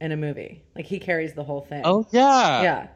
[0.00, 0.62] in a movie.
[0.74, 1.82] Like he carries the whole thing.
[1.84, 2.86] Oh yeah, yeah,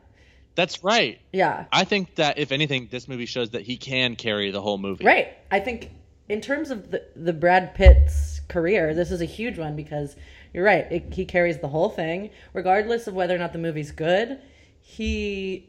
[0.55, 1.20] that's right.
[1.32, 1.66] yeah.
[1.72, 5.05] I think that if anything, this movie shows that he can carry the whole movie.
[5.05, 5.36] Right.
[5.51, 5.90] I think
[6.28, 10.16] in terms of the the Brad Pitt's career, this is a huge one because
[10.52, 10.86] you're right.
[10.90, 14.38] It, he carries the whole thing, regardless of whether or not the movie's good.
[14.80, 15.68] He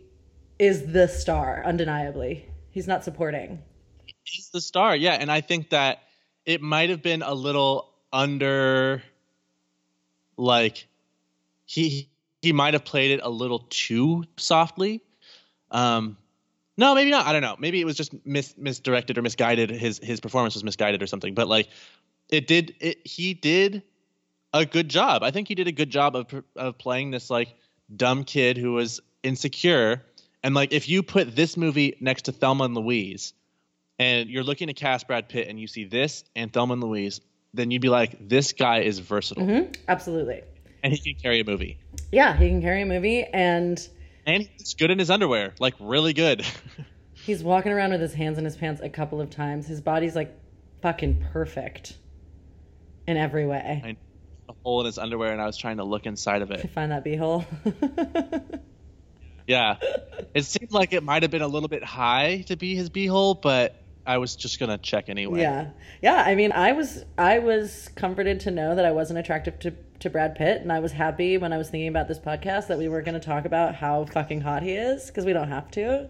[0.59, 2.47] is the star, undeniably.
[2.69, 3.61] He's not supporting.
[4.23, 6.03] He's the star, yeah, and I think that
[6.45, 9.01] it might have been a little under,
[10.37, 10.87] like,
[11.65, 12.09] he
[12.41, 15.01] he might have played it a little too softly.
[15.71, 16.17] Um,
[16.77, 17.25] no, maybe not.
[17.25, 17.55] I don't know.
[17.57, 19.71] Maybe it was just mis- misdirected or misguided.
[19.71, 21.33] His his performance was misguided or something.
[21.33, 21.69] But like,
[22.29, 22.75] it did.
[22.79, 23.83] It he did
[24.53, 25.23] a good job.
[25.23, 27.53] I think he did a good job of of playing this like
[27.93, 30.03] dumb kid who was insecure.
[30.43, 33.33] And like, if you put this movie next to Thelma and Louise,
[33.97, 37.19] and you're looking to cast Brad Pitt, and you see this and Thelma and Louise,
[37.53, 40.43] then you'd be like, this guy is versatile, hmm Absolutely.
[40.83, 41.79] and he can carry a movie.
[42.11, 43.87] Yeah, he can carry a movie and
[44.27, 46.45] And he's good in his underwear, like really good.
[47.13, 49.65] he's walking around with his hands in his pants a couple of times.
[49.65, 50.37] His body's like
[50.81, 51.97] fucking perfect
[53.07, 53.81] in every way.
[53.83, 53.97] I
[54.47, 56.61] a hole in his underwear, and I was trying to look inside of it.
[56.61, 57.45] To find that beehole.
[59.47, 59.75] Yeah,
[60.33, 63.39] it seemed like it might have been a little bit high to be his beehole,
[63.39, 65.41] but I was just gonna check anyway.
[65.41, 65.69] yeah.
[66.01, 69.73] Yeah, I mean, I was I was comforted to know that I wasn't attractive to
[69.99, 72.77] to Brad Pitt and I was happy when I was thinking about this podcast that
[72.77, 75.71] we were going to talk about how fucking hot he is because we don't have
[75.71, 76.09] to.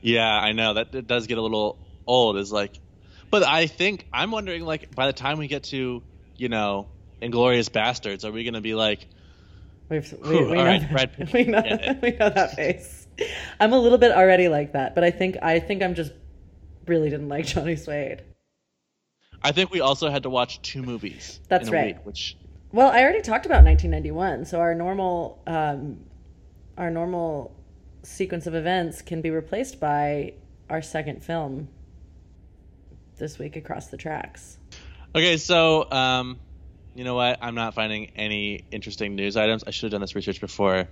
[0.00, 2.38] Yeah, I know that it does get a little old.
[2.38, 2.78] Is like,
[3.30, 6.02] but I think I'm wondering like by the time we get to
[6.36, 6.88] you know
[7.22, 9.06] Inglourious Basterds, are we gonna be like,
[9.88, 11.62] We've, we, Whew, we, know, right, Brad we know
[12.02, 13.06] we know that face.
[13.60, 16.12] I'm a little bit already like that, but I think I think I'm just
[16.86, 18.22] really didn't like Johnny Suede.
[19.42, 21.40] I think we also had to watch two movies.
[21.48, 21.96] That's right.
[21.96, 22.36] Week, which
[22.72, 26.00] Well, I already talked about 1991, so our normal um,
[26.76, 27.54] our normal
[28.02, 30.34] sequence of events can be replaced by
[30.68, 31.68] our second film
[33.16, 34.58] this week across the tracks.
[35.14, 36.38] okay, so um,
[36.94, 37.38] you know what?
[37.42, 39.64] I'm not finding any interesting news items.
[39.66, 40.88] I should have done this research before.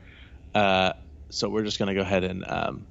[0.55, 0.93] Uh,
[1.31, 2.45] so we're just gonna go ahead and.
[2.47, 2.87] Um,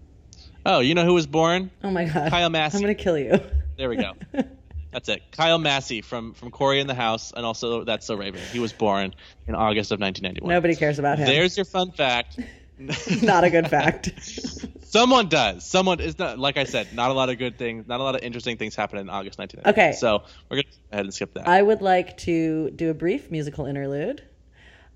[0.65, 1.71] oh, you know who was born?
[1.84, 2.77] Oh my god, Kyle Massey.
[2.77, 3.39] I'm gonna kill you.
[3.77, 4.13] There we go.
[4.91, 5.23] That's it.
[5.31, 8.41] Kyle Massey from from Cory in the House, and also That's So Raven.
[8.51, 9.15] He was born
[9.47, 10.49] in August of 1991.
[10.53, 11.25] Nobody cares about him.
[11.25, 12.39] There's your fun fact.
[13.23, 14.11] Not a good fact.
[14.93, 15.65] Someone does.
[15.65, 16.37] Someone is not.
[16.37, 17.87] Like I said, not a lot of good things.
[17.87, 19.73] Not a lot of interesting things happen in August 1991.
[19.73, 19.97] Okay.
[19.97, 21.47] So we're gonna go ahead and skip that.
[21.47, 24.21] I would like to do a brief musical interlude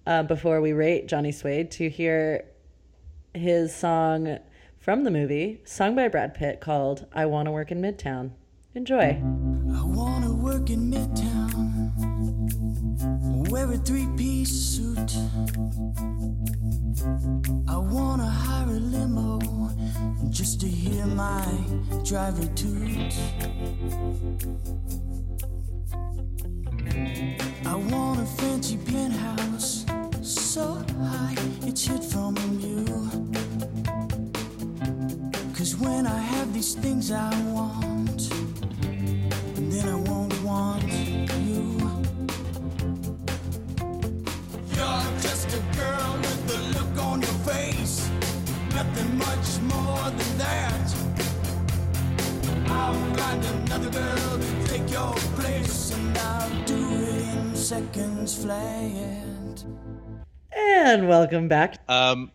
[0.05, 2.45] uh, before we rate Johnny Suede to hear
[3.33, 4.37] his song
[4.77, 8.33] from the movie, sung by Brad Pitt, called "I Want to Work in Midtown."
[8.75, 9.19] Enjoy.
[9.19, 11.89] I wanna work in Midtown,
[13.49, 15.17] wear a three piece suit.
[17.67, 19.39] I wanna hire a limo
[20.29, 21.45] just to hear my
[22.03, 23.13] driver toot.
[27.65, 29.85] I want a fancy penthouse
[30.21, 32.85] so high it's hid from you.
[35.55, 38.29] Cause when I have these things I want,
[39.55, 40.83] then I won't want
[41.47, 41.77] you.
[44.75, 48.09] You're just a girl with a look on your face,
[48.75, 50.95] nothing much more than that.
[52.67, 59.63] I'll find another girl to take your place, and I'll do it in seconds flat.
[60.51, 61.79] And welcome back.
[61.89, 62.31] Um,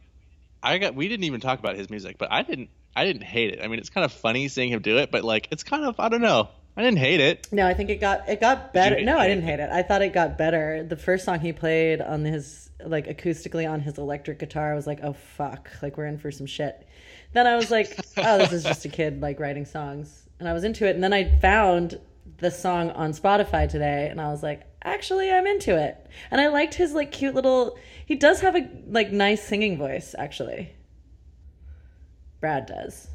[0.63, 3.53] I got we didn't even talk about his music, but I didn't I didn't hate
[3.55, 3.61] it.
[3.63, 6.01] I mean, it's kind of funny seeing him do it, but like it's kind of
[6.01, 6.49] I don't know.
[6.77, 7.49] I didn't hate it.
[7.53, 9.01] No, I think it got it got better.
[9.03, 9.69] No, I didn't hate it.
[9.71, 10.83] I thought it got better.
[10.83, 14.87] The first song he played on his like acoustically on his electric guitar, I was
[14.87, 16.87] like, oh fuck, like we're in for some shit.
[17.35, 20.55] Then I was like, oh, this is just a kid like writing songs, and I
[20.55, 20.95] was into it.
[20.95, 22.01] And then I found
[22.39, 26.07] the song on Spotify today, and I was like, actually, I'm into it.
[26.31, 27.79] And I liked his like cute little.
[28.07, 30.73] He does have a like nice singing voice, actually.
[32.41, 33.09] Brad does.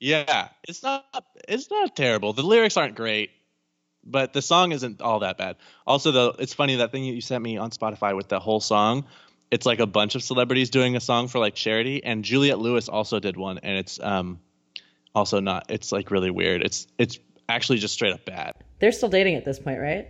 [0.00, 1.04] Yeah, it's not
[1.46, 2.32] it's not terrible.
[2.32, 3.30] The lyrics aren't great,
[4.02, 5.56] but the song isn't all that bad.
[5.86, 9.04] Also, though, it's funny that thing you sent me on Spotify with the whole song.
[9.50, 12.88] It's like a bunch of celebrities doing a song for like charity, and Juliette Lewis
[12.88, 14.40] also did one, and it's um
[15.14, 15.66] also not.
[15.68, 16.62] It's like really weird.
[16.62, 18.54] It's it's actually just straight up bad.
[18.78, 20.08] They're still dating at this point, right?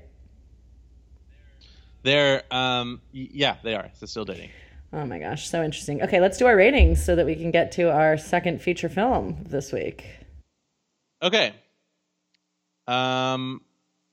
[2.04, 3.90] They're um yeah they are.
[3.98, 4.50] They're still dating.
[4.92, 6.02] Oh my gosh, so interesting.
[6.02, 9.44] Okay, let's do our ratings so that we can get to our second feature film
[9.48, 10.04] this week.
[11.22, 11.54] Okay.
[12.88, 13.60] Um.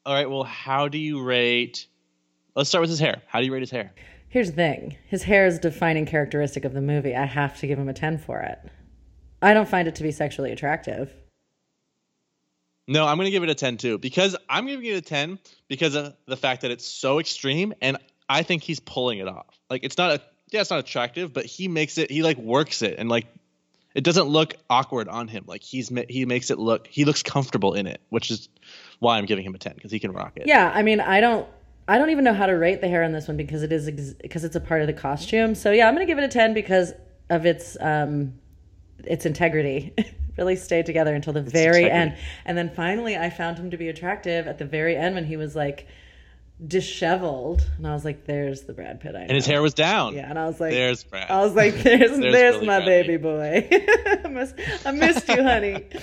[0.05, 0.29] All right.
[0.29, 1.87] Well, how do you rate?
[2.55, 3.21] Let's start with his hair.
[3.27, 3.91] How do you rate his hair?
[4.29, 7.15] Here's the thing his hair is a defining characteristic of the movie.
[7.15, 8.59] I have to give him a 10 for it.
[9.41, 11.13] I don't find it to be sexually attractive.
[12.87, 15.39] No, I'm going to give it a 10 too because I'm giving it a 10
[15.67, 17.97] because of the fact that it's so extreme and
[18.29, 19.59] I think he's pulling it off.
[19.69, 22.81] Like it's not a yeah, it's not attractive, but he makes it he like works
[22.81, 23.27] it and like
[23.95, 25.43] it doesn't look awkward on him.
[25.47, 28.47] Like he's he makes it look he looks comfortable in it, which is
[28.99, 30.47] why I'm giving him a 10 because he can rock it.
[30.47, 31.47] Yeah, I mean, I don't.
[31.89, 33.87] I don't even know how to rate the hair on this one because it is
[33.87, 35.55] ex- because it's a part of the costume.
[35.55, 36.93] So yeah, I'm gonna give it a 10 because
[37.29, 38.33] of its um
[39.03, 39.93] its integrity.
[40.37, 41.89] really stayed together until the very integrity.
[41.89, 42.17] end.
[42.45, 45.35] And then finally I found him to be attractive at the very end when he
[45.35, 45.87] was like
[46.65, 50.15] disheveled and I was like there's the Brad Pitt I And his hair was down.
[50.15, 51.29] Yeah, and I was like There's Brad.
[51.29, 53.17] I was like there's there's, There's my Bradley.
[53.17, 53.67] baby boy.
[54.25, 54.53] I, miss,
[54.85, 55.85] I missed you, honey.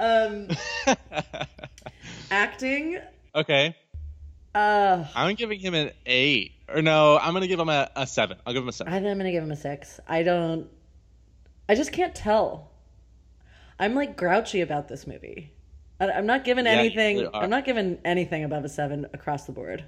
[0.00, 0.46] Um
[2.30, 3.00] acting
[3.34, 3.74] okay.
[4.54, 6.52] uh I'm giving him an 8.
[6.74, 8.36] Or no, I'm to give him a, a 7.
[8.46, 8.92] I'll give him a 7.
[8.92, 9.98] I think I'm gonna give him a six.
[10.06, 10.68] I don't.
[11.68, 12.70] I just can't tell.
[13.78, 15.52] I'm like grouchy about this movie.
[16.00, 17.26] I, I'm not giving Yeah, anything.
[17.34, 19.84] I'm not giving anything above a seven across the board,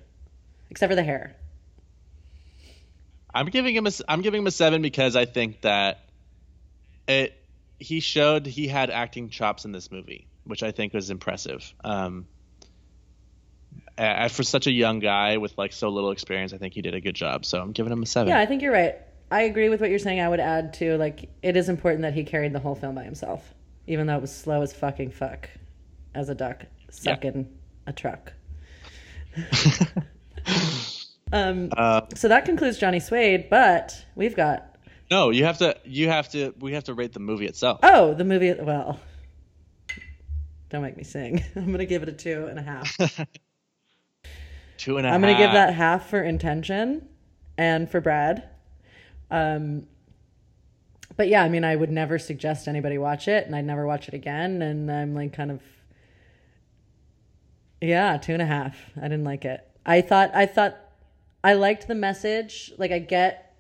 [0.71, 1.37] except for the hair.
[3.33, 6.07] I'm giving him a I'm giving him a seven because I think that
[7.07, 7.37] it
[7.79, 11.75] he showed he had acting chops in this movie, which I think was impressive.
[11.83, 12.27] Um,
[14.31, 17.01] for such a young guy with like so little experience, I think he did a
[17.01, 17.45] good job.
[17.45, 18.29] So I'm giving him a seven.
[18.29, 18.97] Yeah, I think you're right.
[19.31, 20.21] I agree with what you're saying.
[20.21, 23.05] I would add to like it is important that he carried the whole film by
[23.05, 23.55] himself,
[23.87, 25.49] even though it was slow as fucking fuck,
[26.15, 27.49] as a duck sucking
[27.87, 28.33] a truck.
[31.33, 31.71] um.
[31.77, 34.77] Uh, So that concludes Johnny Suede, but we've got
[35.11, 37.81] no, you have to you have to we have to rate the movie itself.
[37.83, 38.53] Oh, the movie.
[38.53, 39.01] Well,
[40.69, 41.43] don't make me sing.
[41.57, 42.97] I'm gonna give it a two and a half.
[44.77, 47.07] Two and a I'm gonna give that half for intention
[47.59, 48.49] and for Brad.
[49.31, 49.87] Um,
[51.19, 54.09] but yeah, I mean, I would never suggest anybody watch it, and I'd never watch
[54.09, 54.63] it again.
[54.63, 55.61] And I'm like, kind of,
[57.83, 58.75] yeah, two and a half.
[58.97, 59.61] I didn't like it.
[59.85, 60.79] I thought, I thought,
[61.43, 62.73] I liked the message.
[62.79, 63.55] Like, I get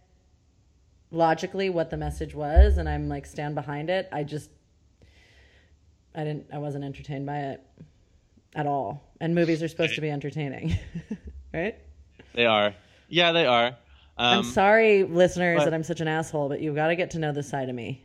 [1.10, 4.08] logically what the message was, and I'm like, stand behind it.
[4.12, 4.50] I just,
[6.14, 7.62] I didn't, I wasn't entertained by it
[8.54, 9.02] at all.
[9.20, 10.78] And movies are supposed to be entertaining,
[11.54, 11.76] right?
[12.34, 12.74] They are.
[13.08, 13.66] Yeah, they are.
[14.18, 17.10] Um, I'm sorry, listeners, but- that I'm such an asshole, but you've got to get
[17.12, 18.04] to know this side of me.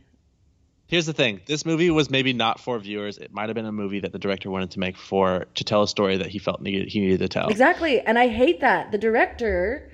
[0.88, 3.18] Here's the thing: this movie was maybe not for viewers.
[3.18, 5.82] It might have been a movie that the director wanted to make for to tell
[5.82, 7.48] a story that he felt needed he needed to tell.
[7.48, 8.00] Exactly.
[8.00, 8.92] And I hate that.
[8.92, 9.92] The director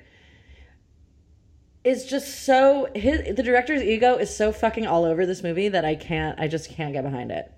[1.83, 5.83] is just so his the director's ego is so fucking all over this movie that
[5.83, 7.51] I can't I just can't get behind it.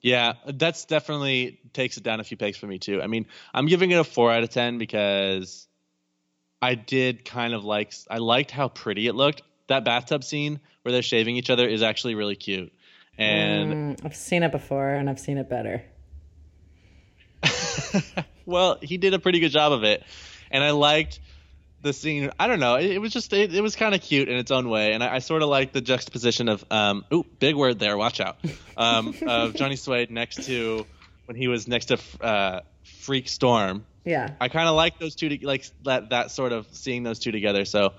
[0.00, 3.02] Yeah, that's definitely takes it down a few pegs for me too.
[3.02, 5.66] I mean, I'm giving it a four out of ten because
[6.62, 9.42] I did kind of like I liked how pretty it looked.
[9.68, 12.72] That bathtub scene where they're shaving each other is actually really cute,
[13.18, 15.82] and Mm, I've seen it before and I've seen it better.
[18.46, 20.02] well, he did a pretty good job of it,
[20.50, 21.20] and I liked
[21.82, 22.30] the scene.
[22.38, 22.76] I don't know.
[22.76, 25.02] It, it was just it, it was kind of cute in its own way, and
[25.02, 27.04] I, I sort of like the juxtaposition of um.
[27.12, 27.96] Ooh, big word there.
[27.96, 28.38] Watch out.
[28.76, 30.86] Um, of Johnny Suede next to
[31.26, 32.60] when he was next to uh,
[33.00, 33.84] Freak Storm.
[34.04, 34.30] Yeah.
[34.40, 37.32] I kind of like those two, to, like that that sort of seeing those two
[37.32, 37.64] together.
[37.64, 37.94] So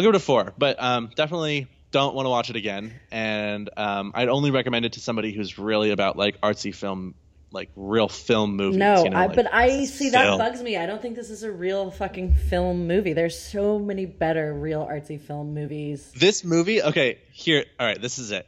[0.00, 2.94] I'll give it a four, but um, definitely don't want to watch it again.
[3.10, 7.14] And um, I'd only recommend it to somebody who's really about like artsy film,
[7.50, 8.78] like real film movies.
[8.78, 10.78] No, you know, I, like but I see that bugs me.
[10.78, 13.12] I don't think this is a real fucking film movie.
[13.12, 16.10] There's so many better real artsy film movies.
[16.16, 18.46] This movie, okay, here, all right, this is it.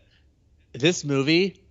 [0.72, 1.62] This movie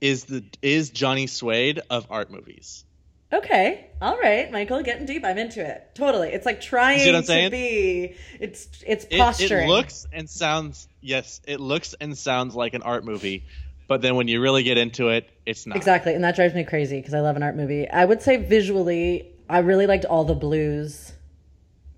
[0.00, 2.84] is the is Johnny Suede of art movies.
[3.30, 5.22] Okay, all right, Michael, getting deep.
[5.24, 5.90] I'm into it.
[5.94, 6.28] Totally.
[6.28, 7.50] It's like trying to saying?
[7.50, 8.14] be.
[8.40, 9.68] It's it's It, posturing.
[9.68, 13.44] it looks and sounds yes, it looks and sounds like an art movie,
[13.86, 15.76] but then when you really get into it, it's not.
[15.76, 17.86] Exactly, and that drives me crazy because I love an art movie.
[17.90, 21.12] I would say visually, I really liked all the blues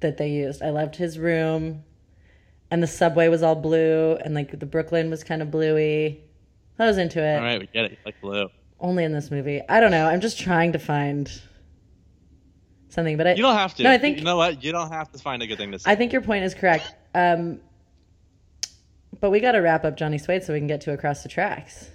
[0.01, 0.63] that they used.
[0.63, 1.85] I loved his room,
[2.73, 6.25] and the subway was all blue, and like the Brooklyn was kind of bluey.
[6.77, 7.37] I was into it.
[7.37, 7.91] All right, we get it.
[7.93, 8.49] You Like blue.
[8.81, 9.61] Only in this movie.
[9.69, 10.07] I don't know.
[10.07, 11.31] I'm just trying to find
[12.89, 13.83] something, but I, You don't have to.
[13.83, 14.65] No, I think you know what?
[14.65, 15.91] You don't have to find a good thing to say.
[15.91, 16.93] I think your point is correct.
[17.15, 17.61] Um,
[19.21, 21.29] but we got to wrap up Johnny Suede so we can get to across the
[21.29, 21.89] tracks.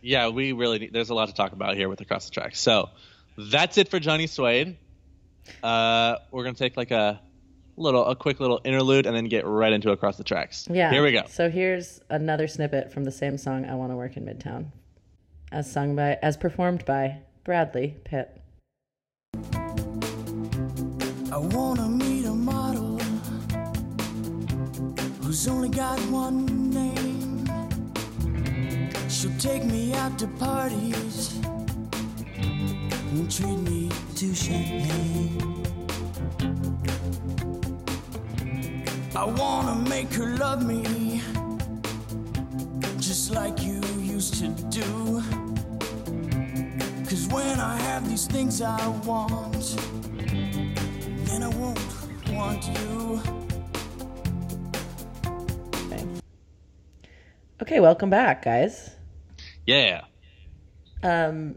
[0.00, 2.60] yeah, we really need, there's a lot to talk about here with across the tracks.
[2.60, 2.90] So
[3.36, 4.76] that's it for Johnny Suede.
[5.62, 7.20] Uh, we're gonna take like a
[7.76, 10.68] little, a quick little interlude, and then get right into across the tracks.
[10.70, 10.90] Yeah.
[10.92, 11.22] Here we go.
[11.28, 14.66] So here's another snippet from the same song, "I Want to Work in Midtown,"
[15.50, 18.40] as sung by, as performed by Bradley Pitt.
[21.32, 22.98] I wanna meet a model
[25.22, 27.46] who's only got one name.
[29.08, 31.38] She'll take me out to parties
[32.36, 35.64] and treat me to champagne.
[39.16, 41.22] I wanna make her love me
[42.98, 43.87] just like you
[44.18, 45.22] used to do.
[47.08, 49.76] Cause when I have these things I want,
[51.28, 51.78] then I won't
[52.32, 53.22] want you.
[57.62, 58.90] Okay, welcome back, guys.
[59.64, 60.00] Yeah.
[61.04, 61.54] Um,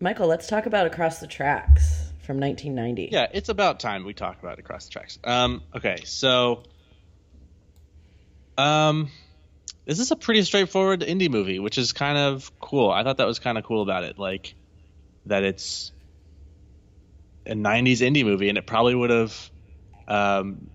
[0.00, 3.10] Michael, let's talk about Across the Tracks from 1990.
[3.12, 5.20] Yeah, it's about time we talk about across the tracks.
[5.22, 6.64] Um, okay, so,
[8.58, 9.08] um,
[9.86, 12.90] this is a pretty straightforward indie movie, which is kind of cool.
[12.90, 14.54] I thought that was kind of cool about it, like
[15.26, 15.92] that it's
[17.46, 19.50] a '90s indie movie, and it probably would have,
[20.06, 20.70] um,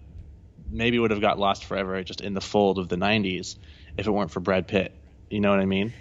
[0.70, 3.58] maybe would have got lost forever just in the fold of the '90s
[3.98, 4.94] if it weren't for Brad Pitt.
[5.30, 5.94] You know what I mean?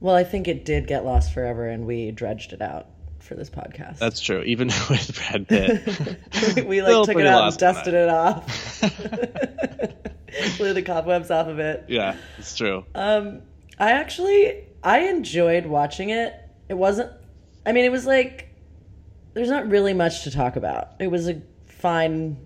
[0.00, 2.88] Well, I think it did get lost forever, and we dredged it out
[3.20, 3.98] for this podcast.
[3.98, 4.42] That's true.
[4.42, 8.82] Even with Brad Pitt, we Still like took it out and dusted it off,
[10.56, 11.84] blew the cobwebs off of it.
[11.88, 12.84] yeah, it's true.
[12.94, 13.42] Um,
[13.78, 16.34] I actually I enjoyed watching it.
[16.68, 17.10] It wasn't.
[17.66, 18.48] I mean, it was like
[19.34, 20.92] there's not really much to talk about.
[21.00, 22.36] It was a fine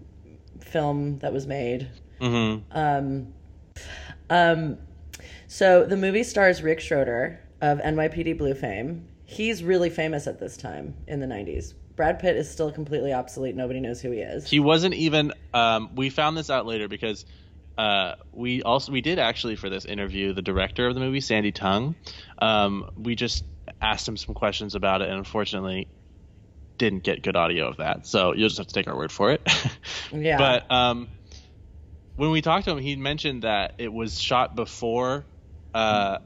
[0.61, 1.89] film that was made.
[2.20, 3.32] hmm Um,
[4.30, 4.78] um,
[5.47, 9.07] so the movie stars Rick Schroder of NYPD Blue fame.
[9.24, 11.74] He's really famous at this time in the 90s.
[11.97, 13.55] Brad Pitt is still completely obsolete.
[13.57, 14.49] Nobody knows who he is.
[14.49, 15.32] He wasn't even.
[15.53, 17.26] Um, we found this out later because
[17.79, 21.53] uh, we also we did actually for this interview the director of the movie Sandy
[21.53, 21.95] Tung.
[22.43, 23.45] Um, we just
[23.81, 25.89] asked him some questions about it, and unfortunately
[26.76, 28.07] didn't get good audio of that.
[28.07, 29.43] So you'll just have to take our word for it.
[30.11, 30.39] Yeah.
[30.39, 31.09] But um,
[32.16, 35.26] when we talked to him, he mentioned that it was shot before,
[35.74, 36.18] uh,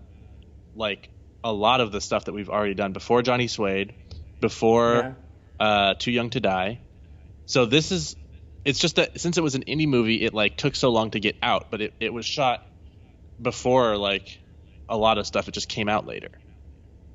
[0.76, 1.10] like
[1.42, 3.92] a lot of the stuff that we've already done before Johnny Suede,
[4.40, 5.16] before
[5.58, 6.80] uh, Too Young to Die.
[7.46, 8.14] So this is,
[8.64, 11.20] it's just that since it was an indie movie, it like took so long to
[11.20, 12.66] get out, but it, it was shot
[13.40, 14.38] before like
[14.88, 15.48] a lot of stuff.
[15.48, 16.28] It just came out later.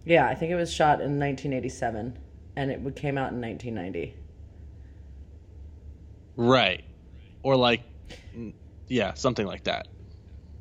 [0.05, 2.17] Yeah, I think it was shot in 1987
[2.55, 4.15] and it would- came out in 1990.
[6.35, 6.83] Right.
[7.43, 7.81] Or like,
[8.87, 9.87] yeah, something like that.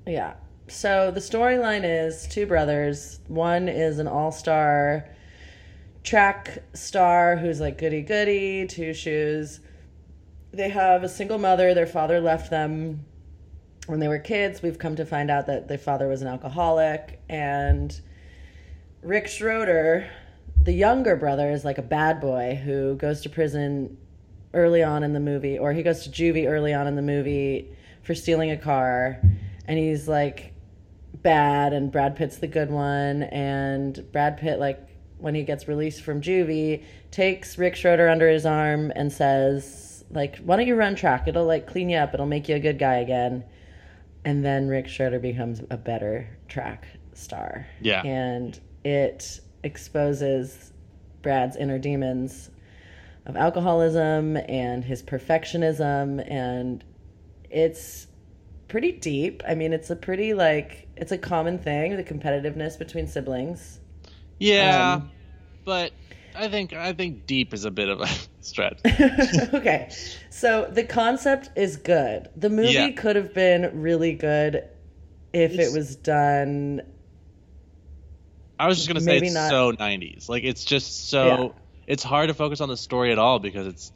[0.06, 0.34] Yeah.
[0.68, 3.20] So the storyline is two brothers.
[3.28, 5.08] One is an all star
[6.02, 9.60] track star who's like goody goody, two shoes.
[10.56, 11.74] They have a single mother.
[11.74, 13.04] Their father left them
[13.88, 14.62] when they were kids.
[14.62, 17.20] We've come to find out that their father was an alcoholic.
[17.28, 17.98] And
[19.02, 20.08] Rick Schroder,
[20.62, 23.98] the younger brother, is like a bad boy who goes to prison
[24.54, 27.76] early on in the movie, or he goes to juvie early on in the movie
[28.02, 29.20] for stealing a car.
[29.66, 30.54] And he's like
[31.12, 33.24] bad, and Brad Pitt's the good one.
[33.24, 34.80] And Brad Pitt, like,
[35.18, 40.38] when he gets released from juvie, takes Rick Schroder under his arm and says, like,
[40.38, 41.28] why don't you run track?
[41.28, 42.14] It'll like clean you up.
[42.14, 43.44] It'll make you a good guy again.
[44.24, 47.66] And then Rick Schroder becomes a better track star.
[47.80, 48.02] Yeah.
[48.02, 50.72] And it exposes
[51.22, 52.50] Brad's inner demons
[53.26, 56.84] of alcoholism and his perfectionism and
[57.50, 58.06] it's
[58.68, 59.42] pretty deep.
[59.46, 63.80] I mean, it's a pretty like it's a common thing, the competitiveness between siblings.
[64.38, 65.10] Yeah, Um,
[65.64, 65.92] but
[66.36, 68.08] I think I think deep is a bit of a
[68.40, 68.80] stretch.
[69.54, 69.90] okay.
[70.30, 72.28] So the concept is good.
[72.36, 72.90] The movie Yeah.
[72.92, 74.64] could have been really good
[75.32, 76.82] if It's- it was done
[78.58, 80.28] I was just gonna say it's not- so '90s.
[80.28, 81.48] Like it's just so Yeah.
[81.86, 83.92] it's hard to focus on the story at all because it's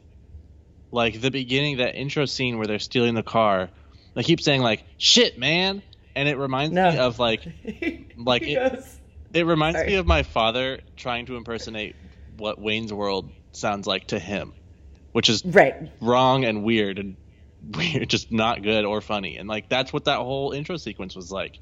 [0.91, 3.69] like the beginning that intro scene where they're stealing the car.
[4.13, 5.81] They keep saying like "shit, man,"
[6.15, 6.91] and it reminds No.
[6.91, 7.41] me of like
[8.17, 8.83] Like it-
[9.33, 9.87] it reminds Sorry.
[9.91, 11.95] me of my father trying to impersonate
[12.41, 14.53] what Wayne's World sounds like to him,
[15.13, 15.75] which is right.
[16.01, 17.15] wrong and weird and
[17.75, 19.37] weird, just not good or funny.
[19.37, 21.59] And like that's what that whole intro sequence was like.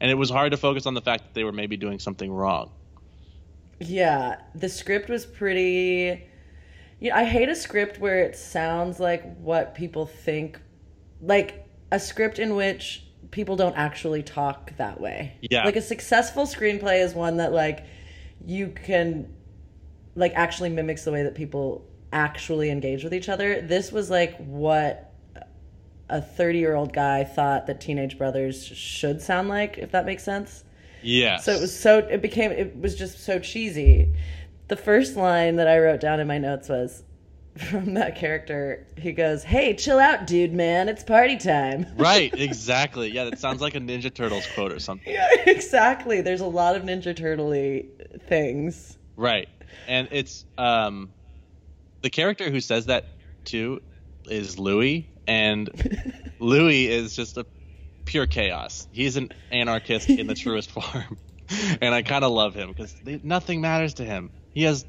[0.00, 2.32] And it was hard to focus on the fact that they were maybe doing something
[2.32, 2.70] wrong.
[3.80, 6.26] Yeah, the script was pretty.
[7.00, 10.60] Yeah, I hate a script where it sounds like what people think,
[11.22, 15.36] like a script in which people don't actually talk that way.
[15.40, 15.64] Yeah.
[15.64, 17.84] like a successful screenplay is one that like
[18.44, 19.32] you can
[20.20, 23.60] like actually mimics the way that people actually engage with each other.
[23.60, 25.12] This was like what
[26.08, 30.22] a 30 year old guy thought that teenage brothers should sound like, if that makes
[30.22, 30.64] sense.
[31.02, 31.38] Yeah.
[31.38, 34.14] So it was so it became it was just so cheesy.
[34.68, 37.02] The first line that I wrote down in my notes was
[37.70, 38.86] from that character.
[38.96, 40.88] He goes, "Hey, chill out, dude, man.
[40.88, 43.10] It's party time." right, exactly.
[43.10, 45.12] Yeah, that sounds like a Ninja Turtles quote or something.
[45.12, 46.20] yeah, exactly.
[46.20, 47.50] There's a lot of Ninja Turtle
[48.28, 48.98] things.
[49.20, 49.48] Right.
[49.86, 51.10] And it's um
[52.00, 53.04] the character who says that
[53.44, 53.80] too
[54.24, 55.68] is Louis and
[56.40, 57.44] Louis is just a
[58.06, 58.88] pure chaos.
[58.90, 61.18] He's an anarchist in the truest form.
[61.80, 62.94] And I kind of love him cuz
[63.24, 64.30] nothing matters to him.
[64.54, 64.86] He has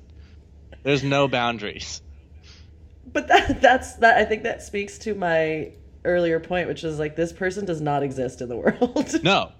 [0.83, 2.03] there's no boundaries.
[3.03, 5.71] But that that's that I think that speaks to my
[6.05, 9.23] earlier point, which is like this person does not exist in the world.
[9.23, 9.51] No.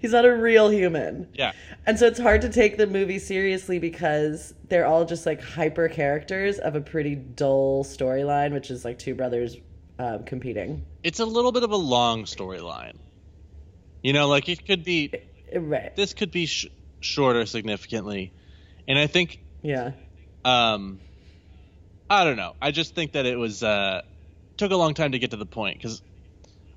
[0.00, 1.28] He's not a real human.
[1.34, 1.52] Yeah.
[1.86, 5.88] And so it's hard to take the movie seriously because they're all just like hyper
[5.88, 9.56] characters of a pretty dull storyline, which is like two brothers
[9.98, 10.84] um, competing.
[11.02, 12.96] It's a little bit of a long storyline.
[14.02, 15.12] You know, like it could be
[15.54, 15.94] Right.
[15.96, 16.66] this could be sh-
[17.00, 18.32] shorter significantly.
[18.86, 19.92] And I think Yeah.
[20.44, 21.00] um
[22.10, 24.00] i don't know i just think that it was uh
[24.56, 26.00] took a long time to get to the point because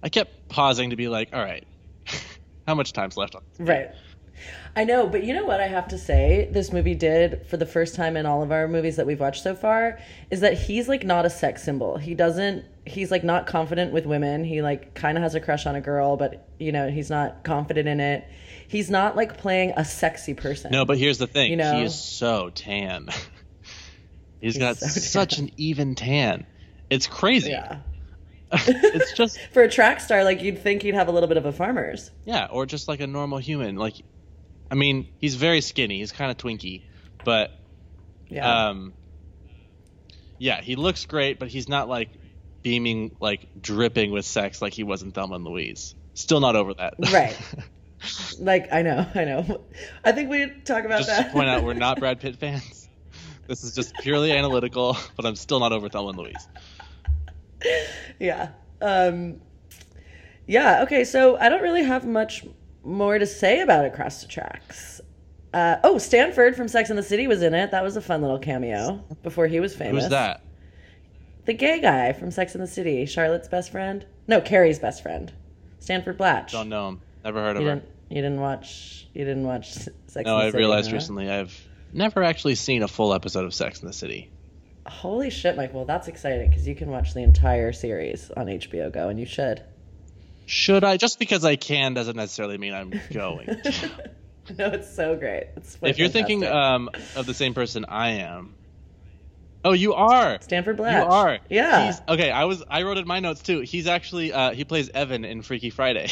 [0.04, 1.66] i kept pausing to be like all right
[2.68, 3.68] how much time's left on this?
[3.68, 3.90] Right.
[4.76, 6.50] I know, but you know what I have to say?
[6.52, 9.44] This movie did for the first time in all of our movies that we've watched
[9.44, 10.00] so far
[10.32, 11.98] is that he's like not a sex symbol.
[11.98, 12.66] He doesn't.
[12.86, 14.44] He's like not confident with women.
[14.44, 17.44] He like kind of has a crush on a girl, but you know he's not
[17.44, 18.26] confident in it.
[18.68, 20.72] He's not like playing a sexy person.
[20.72, 21.76] no but here's the thing You know?
[21.76, 23.10] he is so tan
[24.42, 25.46] he's got so such tan.
[25.46, 26.46] an even tan
[26.90, 27.80] it's crazy Yeah.
[28.68, 31.46] it's just For a track star, like you'd think he'd have a little bit of
[31.46, 32.12] a farmer's.
[32.26, 33.96] yeah or just like a normal human like
[34.70, 36.84] i mean he's very skinny he's kind of twinky
[37.24, 37.52] but
[38.30, 38.68] Yeah.
[38.70, 38.94] Um,
[40.38, 42.10] yeah, he looks great, but he's not like
[42.64, 45.94] beaming, like dripping with sex like he was in Thelma and Louise.
[46.16, 46.96] Still not over that.
[47.12, 47.38] Right.
[48.40, 49.62] like I know, I know.
[50.04, 51.28] I think we talk about just that.
[51.28, 52.90] to point out, we're not Brad Pitt fans.
[53.48, 56.48] This is just purely analytical, but I'm still not over Thelma and Louise.
[58.20, 58.50] yeah.
[58.82, 59.42] Um,
[60.48, 60.84] yeah.
[60.84, 61.04] Okay.
[61.04, 62.46] So I don't really have much
[62.84, 65.02] more to say about Across the Tracks.
[65.54, 67.72] Uh, oh, Stanford from Sex and the City was in it.
[67.72, 70.06] That was a fun little cameo before he was famous.
[70.06, 70.42] Who's that?
[71.46, 74.06] The gay guy from Sex and the City, Charlotte's best friend.
[74.28, 75.34] No, Carrie's best friend,
[75.80, 76.54] Stanford Blatch.
[76.54, 77.02] Don't know him.
[77.26, 77.76] Never heard of You her.
[77.76, 77.90] didn't.
[78.10, 79.08] You didn't watch.
[79.14, 80.24] You didn't watch Sex No, and the City.
[80.26, 80.58] No, I City.
[80.58, 80.96] realized huh?
[80.96, 84.30] recently I've never actually seen a full episode of Sex and the City.
[84.88, 85.74] Holy shit, Mike!
[85.74, 89.26] Well, that's exciting because you can watch the entire series on HBO Go, and you
[89.26, 89.64] should.
[90.46, 90.98] Should I?
[90.98, 93.62] Just because I can doesn't necessarily mean I'm going.
[94.58, 95.48] No, it's so great.
[95.56, 98.56] It's if you're thinking um, of the same person I am,
[99.64, 100.40] oh, you are.
[100.42, 101.04] Stanford Blatch.
[101.04, 101.40] You are.
[101.50, 101.86] Yeah.
[101.86, 102.64] He's, okay, I was.
[102.70, 103.62] I wrote in my notes too.
[103.62, 104.34] He's actually.
[104.34, 106.10] Uh, he plays Evan in Freaky Friday.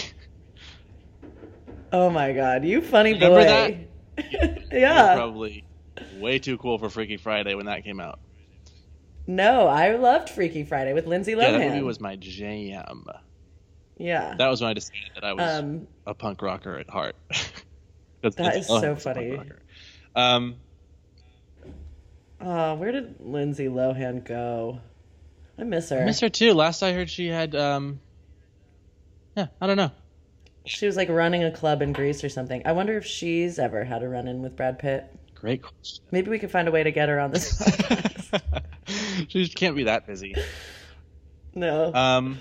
[1.92, 3.88] Oh my god, you funny Remember boy.
[4.16, 5.16] Was yeah.
[5.16, 5.64] probably
[6.20, 8.20] way too cool for Freaky Friday when that came out.
[9.30, 11.42] No, I loved Freaky Friday with Lindsay Lohan.
[11.52, 13.06] Yeah, that movie was my jam.
[13.96, 14.34] Yeah.
[14.36, 17.16] That was when I decided that I was Um, a punk rocker at heart.
[18.22, 19.52] That is so was a punk funny.
[20.16, 20.56] Um,
[22.42, 24.80] Oh, where did Lindsay Lohan go?
[25.60, 26.02] I miss her.
[26.02, 26.54] I miss her too.
[26.54, 28.00] Last I heard, she had um.
[29.38, 29.92] Yeah, I don't know.
[30.66, 32.64] She was like running a club in Greece or something.
[32.66, 35.06] I wonder if she's ever had a run in with Brad Pitt.
[35.40, 36.04] Great question.
[36.12, 37.62] Maybe we can find a way to get her on this.
[39.28, 40.36] she just can't be that busy.
[41.56, 41.94] no.
[41.94, 42.40] Um,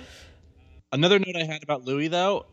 [0.93, 2.47] another note I had about Louis though,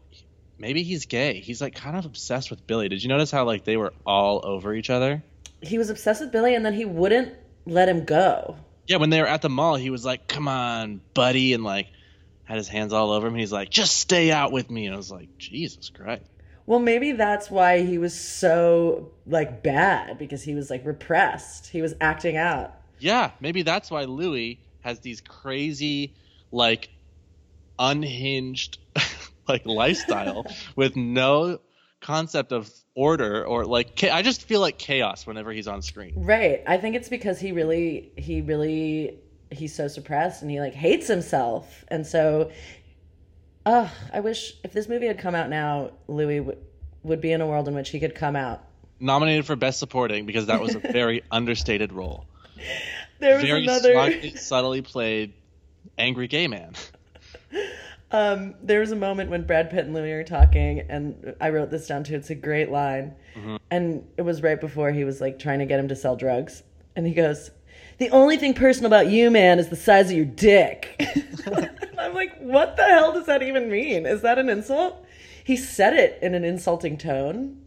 [0.57, 1.39] maybe he's gay.
[1.39, 2.89] He's like kind of obsessed with Billy.
[2.89, 5.23] Did you notice how like they were all over each other?
[5.61, 7.33] he was obsessed with Billy and then he wouldn't
[7.65, 8.55] let him go.
[8.87, 11.87] Yeah, when they were at the mall, he was like, "Come on, buddy," and like
[12.43, 13.33] had his hands all over him.
[13.33, 16.21] He's like, "Just stay out with me." And I was like, "Jesus Christ."
[16.68, 21.68] Well, maybe that's why he was so like bad because he was like repressed.
[21.68, 22.74] He was acting out.
[22.99, 26.13] Yeah, maybe that's why Louis has these crazy,
[26.51, 26.89] like,
[27.78, 28.80] unhinged,
[29.47, 30.45] like lifestyle
[30.76, 31.59] with no
[32.01, 34.03] concept of order or like.
[34.03, 36.13] I just feel like chaos whenever he's on screen.
[36.16, 36.63] Right.
[36.66, 39.20] I think it's because he really he really
[39.51, 41.86] he's so suppressed and he like hates himself.
[41.89, 42.51] And so
[43.66, 46.57] Ugh, I wish if this movie had come out now, Louis w-
[47.03, 48.63] would be in a world in which he could come out.
[48.99, 52.26] Nominated for best supporting because that was a very understated role.
[53.20, 55.34] There was Very another smugly, subtly played
[55.97, 56.74] angry gay man.
[58.11, 61.70] Um, there was a moment when Brad Pitt and Louis were talking, and I wrote
[61.70, 62.16] this down too.
[62.16, 63.16] It's a great line,
[63.70, 66.63] and it was right before he was like trying to get him to sell drugs,
[66.95, 67.49] and he goes,
[67.97, 70.95] "The only thing personal about you, man, is the size of your dick."
[71.97, 74.05] I'm like, what the hell does that even mean?
[74.05, 75.05] Is that an insult?
[75.43, 77.61] He said it in an insulting tone,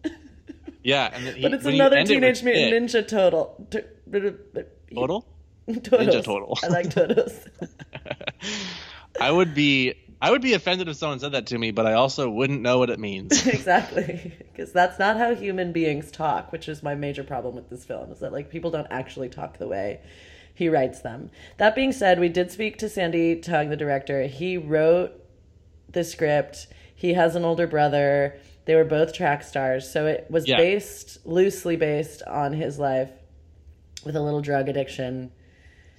[0.82, 3.66] Yeah, and he, but it's another end it Teenage Mutant Ninja Total.
[3.70, 3.80] T-
[4.94, 5.24] Total.
[5.68, 6.58] Ninja Total.
[6.62, 7.46] I like Totos.
[9.20, 11.92] I would be I would be offended if someone said that to me, but I
[11.92, 13.46] also wouldn't know what it means.
[13.46, 14.32] exactly.
[14.38, 18.10] Because that's not how human beings talk which is my major problem with this film
[18.10, 20.00] is that like people don't actually talk the way
[20.54, 21.30] he writes them.
[21.58, 24.26] That being said we did speak to Sandy Tung the director.
[24.26, 25.12] He wrote
[25.88, 26.66] the script.
[26.94, 28.36] He has an older brother.
[28.64, 29.88] They were both track stars.
[29.88, 30.56] So it was Yeah.
[30.56, 33.10] based loosely based on his life
[34.04, 35.30] with a little drug addiction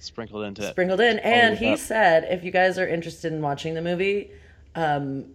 [0.00, 0.70] Sprinkled into it.
[0.70, 1.18] sprinkled in.
[1.20, 1.78] And he up.
[1.78, 4.30] said, if you guys are interested in watching the movie,
[4.74, 5.26] um,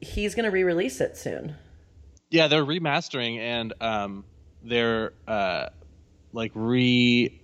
[0.00, 1.54] he's going to re-release it soon.
[2.30, 4.24] Yeah, they're remastering and um,
[4.62, 5.68] they're uh,
[6.32, 7.40] like re.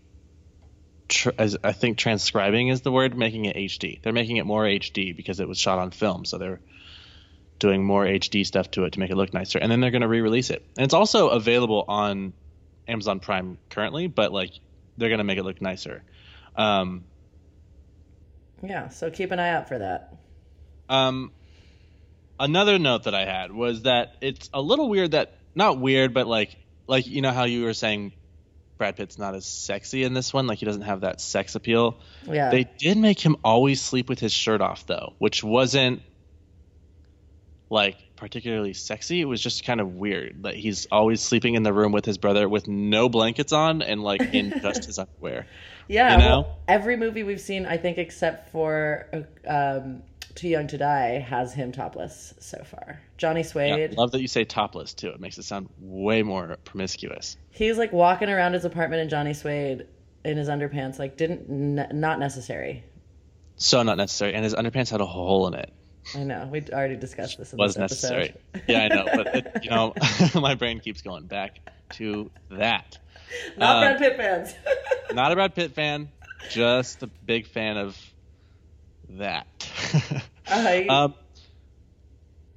[1.09, 4.03] Tr- as I think transcribing is the word, making it HD.
[4.03, 6.61] They're making it more HD because it was shot on film, so they're
[7.59, 9.59] doing more HD stuff to it to make it look nicer.
[9.59, 10.65] And then they're going to re-release it.
[10.77, 12.33] And it's also available on
[12.89, 14.51] Amazon Prime currently, but like
[14.97, 16.03] they're going to make it look nicer.
[16.57, 17.05] Um,
[18.63, 20.15] Yeah, so keep an eye out for that.
[20.89, 21.33] Um,
[22.39, 26.27] another note that I had was that it's a little weird that not weird, but
[26.27, 28.13] like like you know how you were saying
[28.79, 31.99] Brad Pitt's not as sexy in this one, like he doesn't have that sex appeal.
[32.27, 32.51] Yeah.
[32.51, 36.03] They did make him always sleep with his shirt off though, which wasn't
[37.71, 39.21] like particularly sexy.
[39.21, 42.19] It was just kind of weird that he's always sleeping in the room with his
[42.19, 45.45] brother with no blankets on and like in just his underwear.
[45.89, 46.25] yeah, you know?
[46.43, 49.09] well, every movie we've seen, I think, except for
[49.49, 50.05] um,
[50.37, 53.01] Too Young to Die, has him topless so far.
[53.19, 55.09] Johnny Yeah, Suede, love that you say topless too.
[55.09, 57.37] It makes it sound way more promiscuous.
[57.51, 59.89] he's like walking around his apartment in Johnny Suede
[60.25, 62.85] in his underpants, like didn't n- not necessary.
[63.57, 65.73] So not necessary, and his underpants had a hole in it.
[66.15, 67.53] I know we already discussed this.
[67.53, 68.35] In Was this necessary.
[68.67, 69.95] Yeah, I know, but it, you know,
[70.35, 71.59] my brain keeps going back
[71.95, 72.99] to that.
[73.57, 74.55] not Uh, Brad Pitt fans.
[75.13, 76.11] Not a Brad Pitt fan,
[76.51, 77.99] just a big fan of
[79.11, 79.47] that.
[80.51, 81.15] Uh, um,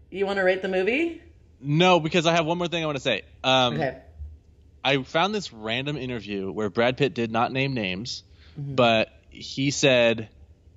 [0.10, 1.22] you want to rate the movie?
[1.60, 3.22] no, because I have one more thing I want to say.
[3.44, 4.02] Um, Okay.
[4.84, 8.24] I found this random interview where Brad Pitt did not name names,
[8.60, 8.76] Mm-hmm.
[8.76, 10.30] but he said,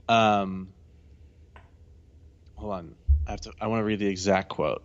[0.09, 0.71] um,
[2.59, 2.95] "Hold on,
[3.27, 3.53] I have to.
[3.61, 4.83] I want to read the exact quote."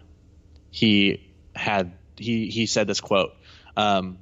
[0.70, 3.32] He had he he said this quote.
[3.76, 4.18] Um,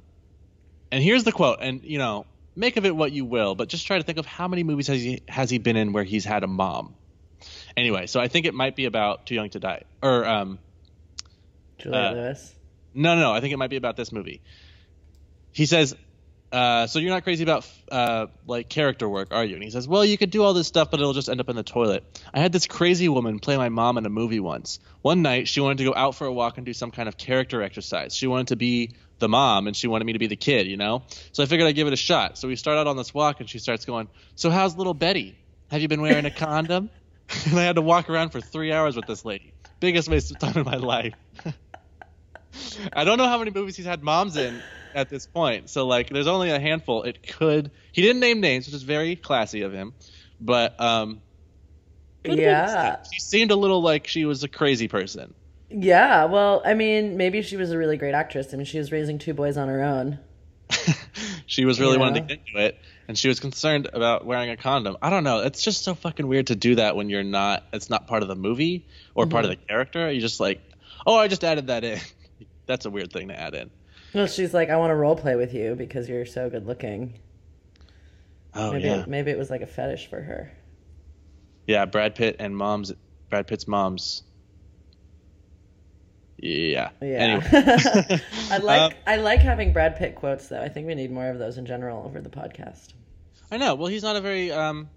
[0.91, 2.25] and here's the quote, and you know,
[2.55, 4.87] make of it what you will, but just try to think of how many movies
[4.87, 6.95] has he has he been in where he's had a mom.
[7.77, 10.59] Anyway, so I think it might be about Too Young to Die, or um,
[11.77, 12.55] Juliette uh, Lewis.
[12.93, 14.41] no, no, no, I think it might be about this movie.
[15.51, 15.95] He says,
[16.51, 19.55] uh, so you're not crazy about uh, like character work, are you?
[19.55, 21.49] And he says, well, you could do all this stuff, but it'll just end up
[21.49, 22.03] in the toilet.
[22.33, 24.79] I had this crazy woman play my mom in a movie once.
[25.01, 27.17] One night, she wanted to go out for a walk and do some kind of
[27.17, 28.15] character exercise.
[28.15, 30.77] She wanted to be the mom, and she wanted me to be the kid, you
[30.77, 31.03] know.
[31.33, 32.37] So I figured I'd give it a shot.
[32.37, 35.37] So we start out on this walk, and she starts going, "So how's little Betty?
[35.69, 36.89] Have you been wearing a condom?"
[37.45, 39.53] and I had to walk around for three hours with this lady.
[39.79, 41.13] Biggest waste of time in my life.
[42.93, 44.61] I don't know how many movies he's had moms in
[44.95, 45.69] at this point.
[45.69, 47.03] So like, there's only a handful.
[47.03, 47.71] It could.
[47.91, 49.93] He didn't name names, which is very classy of him.
[50.41, 51.21] But um,
[52.23, 52.95] could have been Yeah.
[53.13, 55.33] she seemed a little like she was a crazy person.
[55.69, 58.53] Yeah, well, I mean, maybe she was a really great actress.
[58.53, 60.17] I mean, she was raising two boys on her own.
[61.45, 61.99] she was really Yeah.
[61.99, 62.79] wanting to get into it,
[63.09, 64.95] and she was concerned about wearing a condom.
[65.01, 65.39] I don't know.
[65.39, 67.65] It's just so fucking weird to do that when you're not.
[67.73, 68.85] It's not part of the movie
[69.15, 69.51] or part Mm-hmm.
[69.53, 70.11] of the character.
[70.11, 70.61] You just like,
[71.07, 71.99] oh, I just added that in.
[72.67, 73.71] That's a weird thing to add in.
[74.13, 77.15] Well, she's like, I want to role play with you because you're so good looking.
[78.53, 80.51] Oh maybe, yeah, maybe it was like a fetish for her.
[81.67, 81.85] yeah.
[81.85, 82.93] Brad Pitt and mom's.
[83.29, 84.23] Brad Pitt's mom's.
[86.37, 86.89] Yeah.
[87.01, 87.07] Yeah.
[87.07, 88.21] Anyway.
[88.51, 90.61] I like Um, I like having Brad Pitt quotes though.
[90.61, 92.93] I think we need more of those in general over the podcast.
[93.51, 93.75] I know.
[93.75, 94.89] Well, he's not a very um,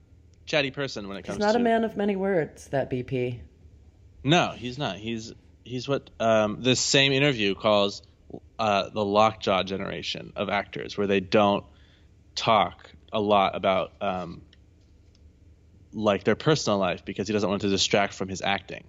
[0.47, 1.59] chatty person when it comes to He's not to.
[1.59, 3.41] a man of many words, that BP.
[4.25, 4.97] No, he's not.
[4.97, 5.33] He's
[5.65, 8.03] he's what um, this same interview calls
[8.59, 11.65] uh, the lockjaw generation of actors, where they don't
[12.35, 14.43] talk a lot about um,
[15.93, 18.85] like their personal life because he doesn't want to distract from his acting.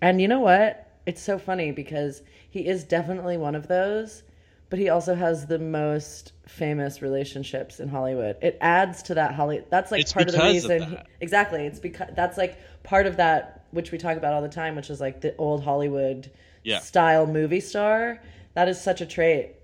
[0.00, 0.82] And you know what?
[1.06, 4.22] It's so funny because he is definitely one of those,
[4.68, 8.36] but he also has the most famous relationships in Hollywood.
[8.42, 9.64] It adds to that Holly.
[9.70, 10.98] That's like It's part of the because of reason.
[11.20, 11.66] exactly.
[11.66, 14.90] It's because that's like part of that which we talk about all the time, which
[14.90, 16.30] is like the old Hollywood
[16.62, 16.78] Yeah.
[16.80, 18.20] style movie star.
[18.54, 19.56] That is such a trait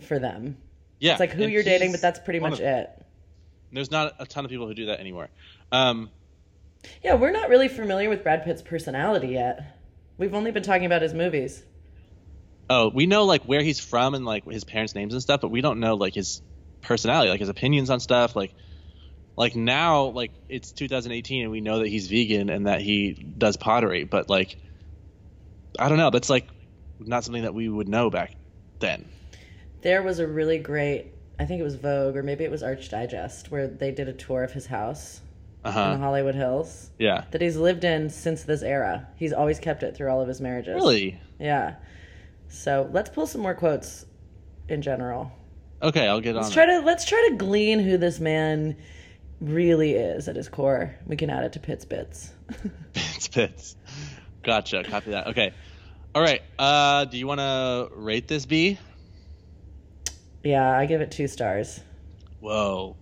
[0.00, 0.56] for them.
[0.98, 2.90] Yeah, It's like who you're dating, but that's pretty much of- it.
[3.72, 5.28] There's not a ton of people who do that anymore.
[5.72, 6.10] Um,
[7.04, 9.78] Yeah, we're not really familiar with Brad Pitt's personality yet.
[10.18, 11.62] We've only been talking about his movies.
[12.70, 15.48] Oh, we know like where he's from and like his parents' names and stuff, but
[15.50, 16.40] we don't know like his
[16.80, 18.34] personality, like his opinions on stuff.
[18.36, 18.54] Like,
[19.36, 23.56] like now, like it's 2018 and we know that he's vegan and that he does
[23.56, 24.56] pottery, but like,
[25.78, 26.10] I don't know.
[26.10, 26.46] That's like
[27.00, 28.36] not something that we would know back
[28.78, 29.08] then.
[29.82, 31.06] There was a really great,
[31.38, 34.12] I think it was Vogue or maybe it was Arch Digest, where they did a
[34.12, 35.20] tour of his house
[35.64, 35.98] Uh in the.
[35.98, 37.24] Hollywood Hills Yeah.
[37.32, 39.08] that he's lived in since this era.
[39.16, 40.74] He's always kept it through all of his marriages.
[40.74, 41.18] Really?
[41.38, 41.76] Yeah.
[42.50, 44.04] So let's pull some more quotes
[44.68, 45.32] in general.
[45.82, 46.42] Okay, I'll get on.
[46.42, 46.54] Let's it.
[46.54, 48.76] try to let's try to glean who this man
[49.40, 50.94] really is at his core.
[51.06, 52.32] We can add it to Pitt's bits.
[52.92, 53.76] Bits, bits.
[54.42, 54.82] Gotcha.
[54.82, 55.28] Copy that.
[55.28, 55.52] Okay.
[56.14, 56.42] All right.
[56.58, 58.78] Uh, do you want to rate this B?
[60.42, 61.80] yeah, I give it two stars.
[62.40, 62.96] Whoa.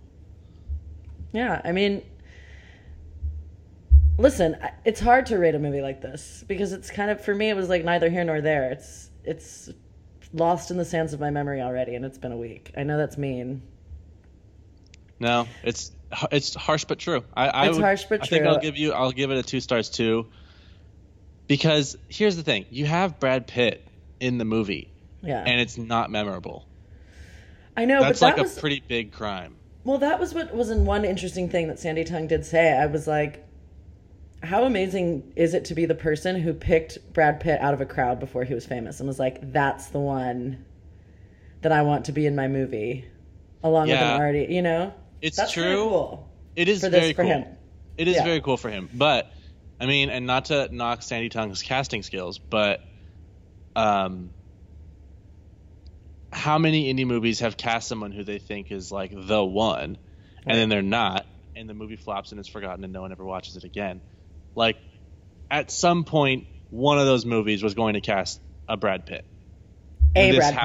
[1.31, 2.03] Yeah, I mean,
[4.17, 7.49] listen, it's hard to rate a movie like this because it's kind of for me
[7.49, 8.71] it was like neither here nor there.
[8.71, 9.69] It's it's
[10.33, 12.71] lost in the sands of my memory already, and it's been a week.
[12.77, 13.61] I know that's mean.
[15.19, 15.91] No, it's
[16.31, 17.23] it's harsh but true.
[17.35, 18.51] I, I It's would- harsh but I think true.
[18.51, 20.27] I'll give you I'll give it a two stars too.
[21.47, 23.85] Because here's the thing: you have Brad Pitt
[24.19, 24.91] in the movie,
[25.23, 26.65] Yeah, and it's not memorable.
[27.75, 29.55] I know, That's like that a pretty big crime.
[29.83, 29.97] well.
[29.99, 32.71] That was what was in one interesting thing that Sandy Tung did say.
[32.77, 33.45] I was like.
[34.41, 37.85] How amazing is it to be the person who picked Brad Pitt out of a
[37.85, 40.65] crowd before he was famous and was like, "That's the one
[41.61, 43.05] that I want to be in my movie,"
[43.63, 44.15] along with Yeah.
[44.15, 44.93] an already, you know.
[45.21, 45.75] It's That's true.
[45.75, 46.29] Cool.
[46.55, 47.31] It is for this very for cool.
[47.31, 47.45] him.
[47.97, 48.23] It is Yeah.
[48.23, 48.89] very cool for him.
[48.93, 49.29] But
[49.79, 52.79] I mean, and not to knock Sandy Tung's casting skills, but
[53.75, 54.31] um,
[56.31, 59.97] how many indie movies have cast someone who they think is like the one,
[60.45, 61.25] and then they're not,
[61.55, 64.01] and the movie flops and it's forgotten, and no one ever watches it again?
[64.55, 64.77] Like,
[65.51, 69.25] at some point, one of those movies was going to cast a Brad Pitt.
[70.15, 70.55] A Brad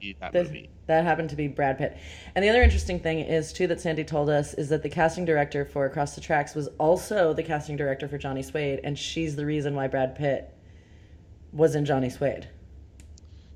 [0.00, 0.16] Pitt.
[0.20, 0.70] that This- movie.
[0.86, 1.96] that happened to be Brad Pitt.
[2.34, 5.24] And the other interesting thing is too that Sandy told us is that the casting
[5.24, 9.34] director for Across the Tracks was also the casting director for Johnny Suede, and she's
[9.36, 10.52] the reason why Brad Pitt
[11.52, 12.48] was in Johnny Suede.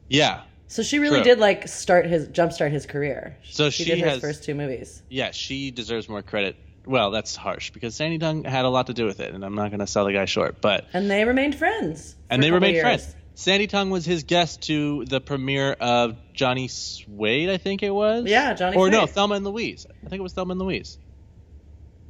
[0.09, 1.25] Yeah, So she really True.
[1.25, 3.37] did like start his jumpstart his career.
[3.45, 5.03] So she, she did his has- first two movies.
[5.11, 6.57] yeah, she deserves more credit.
[6.89, 9.55] Well, that's harsh because Sandy Tung had a lot to do with it, and I'm
[9.55, 10.61] not going to sell the guy short.
[10.63, 12.17] But And they remained friends.
[12.31, 12.83] and they remained years.
[12.83, 13.15] friends.
[13.35, 18.25] Sandy Tung was his guest to the premiere of Johnny Suede, I think it was.
[18.27, 19.87] Yeah, Johnny Or no, Thelma and Louise.
[20.05, 20.99] I think it was Thelma and Louise.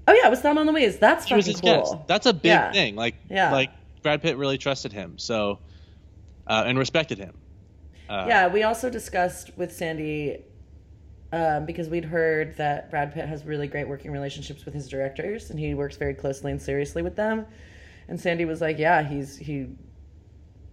[0.07, 0.97] Oh yeah, it was Thelma and Louise.
[0.99, 1.81] That's She was his cool.
[1.83, 1.95] guest.
[2.07, 2.73] That's a big Yeah.
[2.73, 2.95] thing.
[2.97, 3.53] Like, Yeah.
[3.53, 3.71] like
[4.03, 5.59] Brad Pitt really trusted him, so
[6.47, 7.35] uh, and respected him.
[8.09, 10.45] Uh, yeah, we also discussed with Sandy
[11.33, 15.51] um, because we'd heard that Brad Pitt has really great working relationships with his directors,
[15.51, 17.47] and he works very closely and seriously with them.
[18.09, 19.69] And Sandy was like, "Yeah, he's he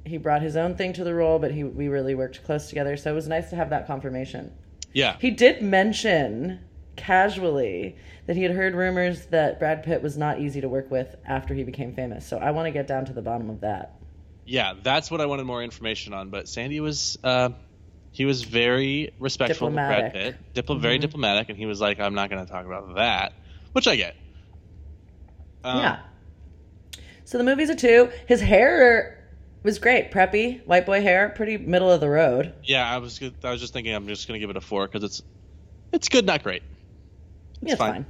[0.06, 2.96] he brought his own thing to the role, but he we really worked close together.
[2.96, 4.54] So it was nice to have that confirmation."
[4.94, 5.18] Yeah.
[5.20, 6.62] He did mention
[6.96, 7.98] casually
[8.28, 11.54] that he had heard rumors that Brad Pitt was not easy to work with after
[11.54, 12.26] he became famous.
[12.26, 14.00] So I want to get down to the bottom of that.
[14.46, 16.30] Yeah, that's what I wanted more information on.
[16.30, 17.50] But Sandy was uh,
[18.16, 22.14] he was very respectful of Brad Pitt, Dipl- very diplomatic, and he was like, "I'm
[22.16, 23.34] not going to talk about that,"
[23.74, 24.16] which I get.
[25.64, 26.00] Um, yeah.
[27.26, 28.10] So the movie's a two.
[28.28, 29.28] His hair
[29.64, 32.54] was great, preppy, white boy hair, pretty middle of the road.
[32.64, 34.62] Yeah, I was good- I was just thinking I'm just going to give it a
[34.62, 35.22] four because it's
[35.92, 36.64] it's good, not great.
[37.62, 37.94] Yeah, it's fine.
[37.94, 38.06] fine.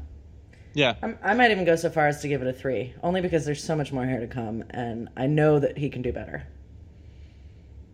[0.73, 3.21] Yeah, I'm, I might even go so far as to give it a three, only
[3.21, 6.11] because there's so much more hair to come, and I know that he can do
[6.11, 6.45] better.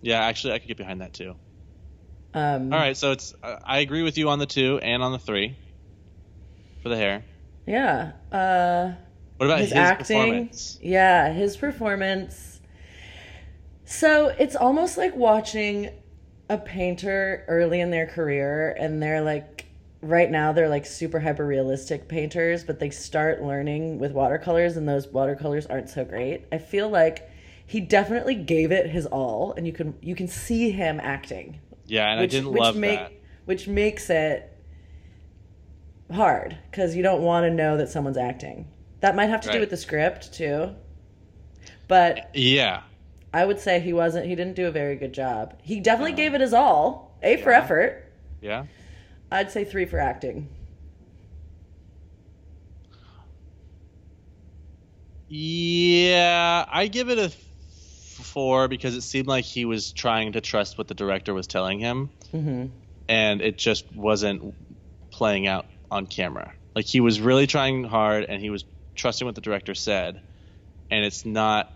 [0.01, 0.20] yeah.
[0.26, 1.36] Actually, I could get behind that too.
[2.34, 5.11] Um, All right, so it's uh, I agree with you on the two and on
[5.11, 5.55] the three
[6.82, 7.23] for the hair.
[7.67, 8.13] Yeah.
[8.32, 8.93] Uh,
[9.38, 10.17] What about his, his, acting.
[10.17, 10.79] performance?
[10.82, 12.59] Yeah, his performance.
[13.86, 15.89] So it's almost like watching
[16.49, 19.65] a painter early in their career, and they're like,
[20.01, 24.88] right now they're like super hyper realistic painters, but they start learning with watercolors, and
[24.88, 26.45] those watercolors aren't so great.
[26.51, 27.29] I feel like
[27.67, 31.59] he definitely gave it his all, and you can you can see him acting,
[31.91, 33.11] Yeah, and I didn't love make, that.
[33.43, 34.49] Which makes it
[36.09, 38.69] hard because you don't want to know that someone's acting.
[39.01, 40.73] That might have to do with the script too.
[41.89, 42.83] But Yeah,
[43.33, 44.25] I would say he wasn't.
[44.25, 45.59] He didn't do a very good job.
[45.63, 47.17] He definitely gave it his all.
[47.23, 48.09] A for effort.
[48.39, 48.67] yeah.
[49.29, 50.47] I'd say three for acting.
[55.27, 57.33] Yeah, I give it a
[58.22, 61.80] four because it seemed like he was trying to trust what the director was telling
[61.80, 62.65] him, hmm
[63.09, 64.55] and it just wasn't
[65.11, 66.53] playing out on camera.
[66.76, 68.63] Like he was really trying hard, and he was
[68.95, 70.22] trusting what the director said,
[70.89, 71.69] and it's not.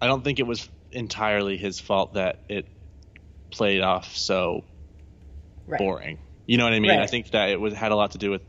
[0.00, 2.66] I don't think it was entirely his fault that it
[3.50, 4.64] played off so
[5.66, 5.78] Right.
[5.78, 6.18] boring.
[6.46, 6.98] You know what I mean?
[6.98, 8.42] I think that it was had a lot to do with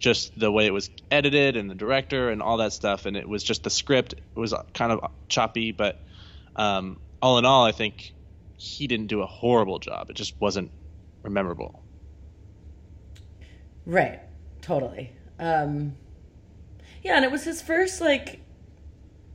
[0.00, 3.28] just the way it was edited and the director and all that stuff, and it
[3.28, 5.70] was just the script it was kind of choppy.
[5.70, 6.00] But
[6.58, 8.12] um, all in all, I think
[8.56, 10.10] he didn't do a horrible job.
[10.10, 10.70] It just wasn't
[11.24, 11.82] memorable.
[13.86, 14.20] Right.
[14.60, 15.12] Totally.
[15.38, 15.96] Um,
[17.02, 18.40] yeah, and it was his first like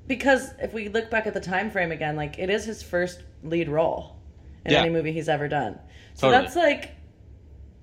[0.06, 3.24] because if we look back at the time frame again, like it is his first
[3.42, 4.18] lead role
[4.66, 4.82] in Yeah.
[4.82, 5.80] any movie he's ever done.
[6.14, 6.44] So Totally.
[6.44, 6.92] that's like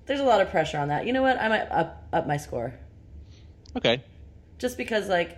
[0.05, 1.05] there's a lot of pressure on that.
[1.07, 1.37] You know what?
[1.39, 2.73] I might up up my score.
[3.75, 4.03] Okay.
[4.59, 5.37] Just because like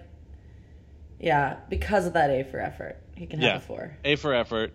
[1.19, 2.97] yeah, because of that A for effort.
[3.15, 3.97] He can have a four.
[4.03, 4.73] A for effort,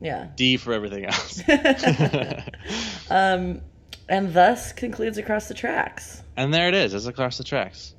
[0.00, 0.28] Yeah.
[0.36, 1.42] D for everything else.
[3.10, 3.60] Um
[4.08, 6.22] and thus concludes across the tracks.
[6.36, 6.94] and there it is.
[6.94, 7.94] It's across the tracks.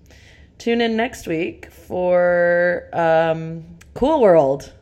[0.57, 4.73] Tune in next week for um, Cool World.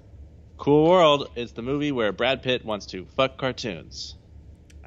[0.58, 4.16] Cool World is the movie where Brad Pitt wants to fuck cartoons.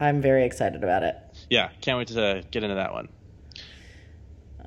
[0.01, 1.17] I'm very excited about it.
[1.51, 3.09] Yeah, can't wait to get into that one.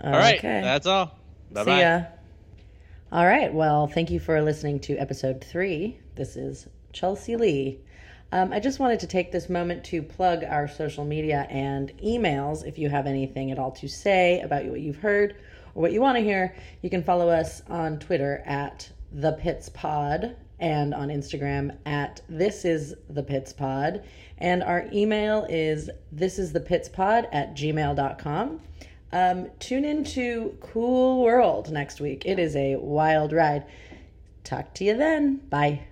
[0.03, 0.61] All right, Okay.
[0.61, 1.17] that's all.
[1.51, 1.77] Bye bye.
[1.77, 2.07] See bye.
[3.13, 3.53] All right.
[3.53, 5.99] Well, thank you for listening to episode three.
[6.15, 7.81] This is Chelsea Lee.
[8.31, 12.65] Um, I just wanted to take this moment to plug our social media and emails.
[12.65, 15.35] If you have anything at all to say about what you've heard
[15.75, 19.67] or what you want to hear, you can follow us on Twitter at the Pits
[19.67, 24.05] Pod and on Instagram at this is the Pits Pod.
[24.37, 28.61] And our email is this is the Pits Pod at gmail.com.
[29.13, 32.25] Um, tune into Cool World next week.
[32.25, 33.65] It is a wild ride.
[34.43, 35.37] Talk to you then.
[35.49, 35.87] Bye.